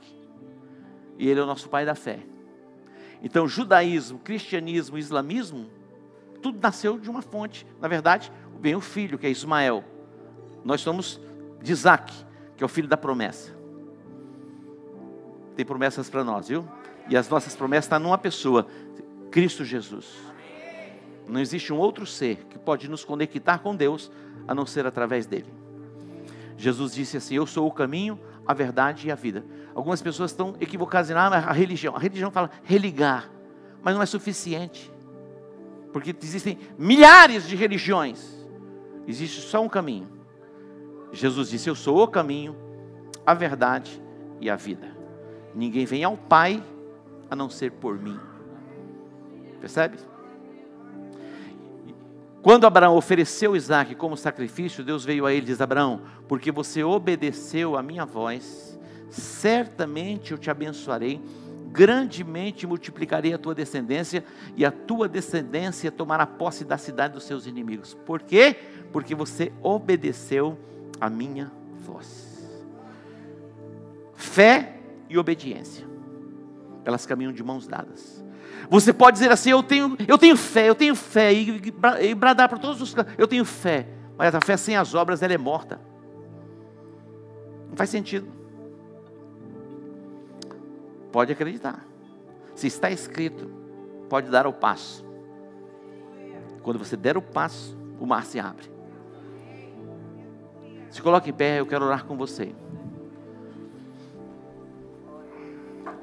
e 1.18 1.30
ele 1.30 1.39
é 1.39 1.43
o 1.43 1.45
nosso 1.45 1.70
pai 1.70 1.86
da 1.86 1.95
fé. 1.95 2.20
Então, 3.24 3.47
judaísmo, 3.47 4.20
cristianismo, 4.20 4.97
islamismo, 4.97 5.70
tudo 6.41 6.59
nasceu 6.62 6.97
de 6.97 7.09
uma 7.09 7.22
fonte. 7.22 7.68
Na 7.80 7.88
verdade, 7.88 8.32
vem 8.59 8.76
o 8.76 8.82
filho, 8.82 9.18
que 9.18 9.28
é 9.28 9.30
Ismael. 9.30 9.86
Nós 10.66 10.82
somos 10.82 11.22
de 11.62 11.72
Isaac, 11.72 12.12
que 12.57 12.64
é 12.64 12.66
o 12.66 12.70
filho 12.70 12.88
da 12.88 12.97
promessa. 12.97 13.61
Tem 15.62 15.66
promessas 15.68 16.09
para 16.09 16.24
nós, 16.24 16.47
viu? 16.47 16.68
E 17.07 17.16
as 17.16 17.30
nossas 17.30 17.55
promessas 17.55 17.86
estão 17.86 17.99
numa 17.99 18.18
pessoa, 18.18 18.66
Cristo 19.30 19.64
Jesus. 19.64 20.07
Não 21.28 21.39
existe 21.39 21.72
um 21.72 21.78
outro 21.78 22.03
ser 22.03 22.38
que 22.49 22.57
pode 22.57 22.89
nos 22.89 23.05
conectar 23.05 23.59
com 23.59 23.76
Deus 23.76 24.12
a 24.47 24.55
não 24.55 24.66
ser 24.66 24.88
através 24.88 25.28
dele. 25.28 25.53
Jesus 26.57 26.95
disse 26.95 27.18
assim: 27.18 27.36
Eu 27.36 27.45
sou 27.45 27.68
o 27.68 27.72
caminho, 27.72 28.20
a 28.43 28.55
verdade 28.55 29.07
e 29.07 29.12
a 29.12 29.16
vida. 29.16 29.45
Algumas 29.76 30.01
pessoas 30.01 30.32
estão 30.32 30.55
equivocadas 30.59 31.12
em 31.12 31.14
ah, 31.14 31.28
a 31.28 31.53
religião. 31.53 31.95
A 31.95 31.99
religião 31.99 32.32
fala 32.32 32.49
religar, 32.64 33.30
mas 33.84 33.93
não 33.93 34.01
é 34.01 34.07
suficiente. 34.07 34.91
Porque 35.93 36.16
existem 36.24 36.57
milhares 36.76 37.47
de 37.47 37.55
religiões. 37.55 38.47
Existe 39.07 39.41
só 39.41 39.62
um 39.62 39.70
caminho. 39.70 40.09
Jesus 41.12 41.49
disse: 41.49 41.70
Eu 41.70 41.76
sou 41.76 42.01
o 42.01 42.07
caminho, 42.07 42.55
a 43.24 43.36
verdade 43.36 44.01
e 44.39 44.49
a 44.49 44.55
vida. 44.55 44.90
Ninguém 45.56 45.86
vem 45.86 46.04
ao 46.04 46.18
Pai 46.18 46.64
a 47.30 47.36
não 47.36 47.49
ser 47.49 47.72
por 47.72 47.97
mim. 47.97 48.20
Percebe? 49.60 49.97
Quando 52.41 52.66
Abraão 52.66 52.95
ofereceu 52.95 53.56
Isaac 53.56 53.93
como 53.95 54.18
sacrifício, 54.18 54.84
Deus 54.84 55.06
veio 55.06 55.26
a 55.26 55.32
ele 55.32 55.43
e 55.43 55.45
diz: 55.45 55.62
Abraão, 55.62 56.02
porque 56.28 56.52
você 56.52 56.84
obedeceu 56.84 57.78
a 57.78 57.84
minha 57.84 58.04
voz, 58.04 58.80
certamente 59.10 60.32
eu 60.32 60.38
te 60.39 60.49
abençoarei, 60.49 61.22
grandemente 61.72 62.66
multiplicarei 62.66 63.34
a 63.34 63.38
tua 63.38 63.54
descendência, 63.54 64.26
e 64.56 64.66
a 64.66 64.72
tua 64.72 65.08
descendência 65.08 65.91
tomará 65.91 66.26
posse 66.26 66.66
da 66.66 66.78
cidade 66.80 67.14
dos 67.14 67.24
seus 67.24 67.45
inimigos. 67.45 67.93
Por 67.93 68.24
quê? 68.24 68.58
Porque 68.91 69.14
você 69.14 69.54
obedeceu 69.62 70.58
a 70.99 71.10
minha 71.10 71.52
voz. 71.80 72.32
Fé 74.16 74.80
e 75.12 75.18
obediência, 75.18 75.86
elas 76.86 77.05
caminham 77.05 77.34
de 77.34 77.43
mãos 77.43 77.68
dadas. 77.68 78.24
Você 78.70 78.93
pode 78.93 79.16
dizer 79.16 79.32
assim: 79.32 79.49
eu 79.49 79.62
tenho, 79.62 79.97
eu 80.07 80.18
tenho 80.18 80.38
fé, 80.38 80.70
eu 80.70 80.76
tenho 80.76 80.95
fé, 80.95 81.34
e, 81.34 81.62
e 82.01 82.16
bradar 82.16 82.47
para 82.47 82.57
todos 82.57 82.82
os 82.82 82.95
eu 83.18 83.28
tenho 83.28 83.43
fé. 83.43 83.88
Mas 84.18 84.34
a 84.34 84.39
fé 84.39 84.55
sem 84.55 84.78
as 84.78 84.95
obras, 84.95 85.22
ela 85.22 85.34
é 85.34 85.38
morta. 85.38 85.82
Não 87.70 87.76
faz 87.76 87.89
sentido. 87.89 88.28
Pode 91.12 91.34
acreditar. 91.34 91.86
Se 92.55 92.68
está 92.68 92.89
escrito, 92.89 93.51
pode 94.07 94.30
dar 94.30 94.47
o 94.47 94.53
passo. 94.53 95.05
Quando 96.62 96.80
você 96.80 96.95
der 96.95 97.18
o 97.18 97.22
passo, 97.22 97.78
o 97.99 98.05
mar 98.05 98.26
se 98.26 98.39
abre. 98.39 98.72
Se 100.89 101.01
coloque 101.01 101.30
em 101.30 101.34
pé, 101.34 101.59
eu 101.59 101.66
quero 101.66 101.86
orar 101.86 102.05
com 102.05 102.16
você. 102.16 102.53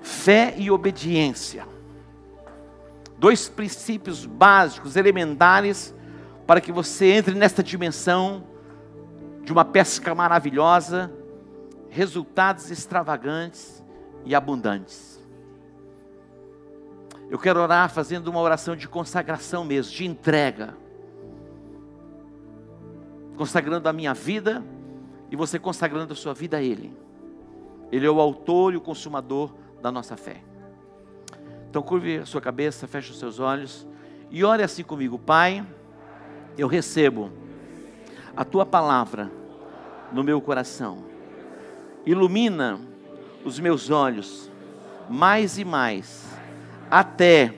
Fé 0.09 0.55
e 0.57 0.71
obediência 0.71 1.67
dois 3.19 3.49
princípios 3.49 4.25
básicos, 4.25 4.97
elementares, 4.97 5.95
para 6.47 6.61
que 6.61 6.73
você 6.73 7.07
entre 7.07 7.35
nesta 7.35 7.63
dimensão 7.63 8.45
de 9.43 9.53
uma 9.53 9.65
pesca 9.65 10.15
maravilhosa, 10.15 11.13
resultados 11.91 12.71
extravagantes 12.71 13.83
e 14.25 14.35
abundantes. 14.35 15.19
Eu 17.29 17.39
quero 17.39 17.61
orar 17.61 17.91
fazendo 17.91 18.29
uma 18.29 18.41
oração 18.41 18.75
de 18.75 18.89
consagração 18.89 19.65
mesmo, 19.65 19.93
de 19.93 20.07
entrega. 20.07 20.77
Consagrando 23.37 23.89
a 23.89 23.93
minha 23.93 24.15
vida 24.15 24.65
e 25.31 25.37
você 25.37 25.59
consagrando 25.59 26.13
a 26.13 26.17
sua 26.17 26.33
vida 26.33 26.57
a 26.57 26.63
Ele. 26.63 26.97
Ele 27.93 28.07
é 28.07 28.11
o 28.11 28.21
autor 28.21 28.73
e 28.73 28.77
o 28.77 28.81
consumador 28.81 29.53
da 29.81 29.93
nossa 29.93 30.17
fé. 30.17 30.43
Então 31.71 31.83
curve 31.83 32.19
a 32.19 32.27
sua 32.27 32.41
cabeça, 32.41 32.87
feche 32.87 33.11
os 33.11 33.19
seus 33.19 33.39
olhos 33.39 33.87
e 34.31 34.45
ore 34.45 34.63
assim 34.63 34.83
comigo, 34.83 35.19
Pai. 35.19 35.65
Eu 36.57 36.67
recebo 36.67 37.31
a 38.37 38.45
tua 38.45 38.67
palavra 38.67 39.31
no 40.13 40.25
meu 40.25 40.41
coração. 40.41 41.05
Ilumina 42.05 42.81
os 43.45 43.61
meus 43.61 43.91
olhos 43.91 44.51
mais 45.09 45.59
e 45.59 45.65
mais 45.65 46.27
até 46.91 47.55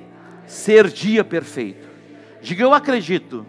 ser 0.47 0.89
dia 0.89 1.25
perfeito. 1.25 1.89
Diga 2.43 2.63
eu 2.63 2.75
acredito 2.75 3.47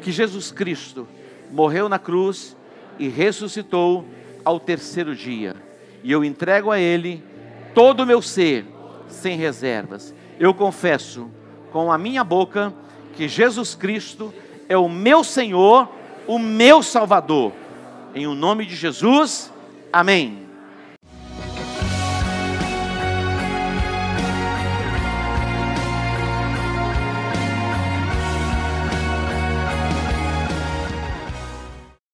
que 0.00 0.12
Jesus 0.12 0.52
Cristo 0.52 1.08
morreu 1.50 1.88
na 1.88 1.98
cruz 1.98 2.56
e 2.98 3.08
ressuscitou 3.08 4.04
ao 4.44 4.60
terceiro 4.60 5.14
dia. 5.14 5.56
E 6.02 6.12
eu 6.12 6.24
entrego 6.24 6.70
a 6.70 6.78
ele 6.78 7.22
todo 7.74 8.04
o 8.04 8.06
meu 8.06 8.22
ser 8.22 8.66
sem 9.08 9.36
reservas. 9.36 10.14
Eu 10.38 10.54
confesso 10.54 11.30
com 11.72 11.90
a 11.90 11.98
minha 11.98 12.22
boca 12.22 12.72
que 13.14 13.28
Jesus 13.28 13.74
Cristo 13.74 14.32
é 14.68 14.76
o 14.76 14.88
meu 14.88 15.22
Senhor, 15.22 15.88
o 16.26 16.38
meu 16.38 16.82
Salvador. 16.82 17.52
Em 18.14 18.26
o 18.26 18.34
nome 18.34 18.64
de 18.64 18.76
Jesus, 18.76 19.52
amém. 19.92 20.43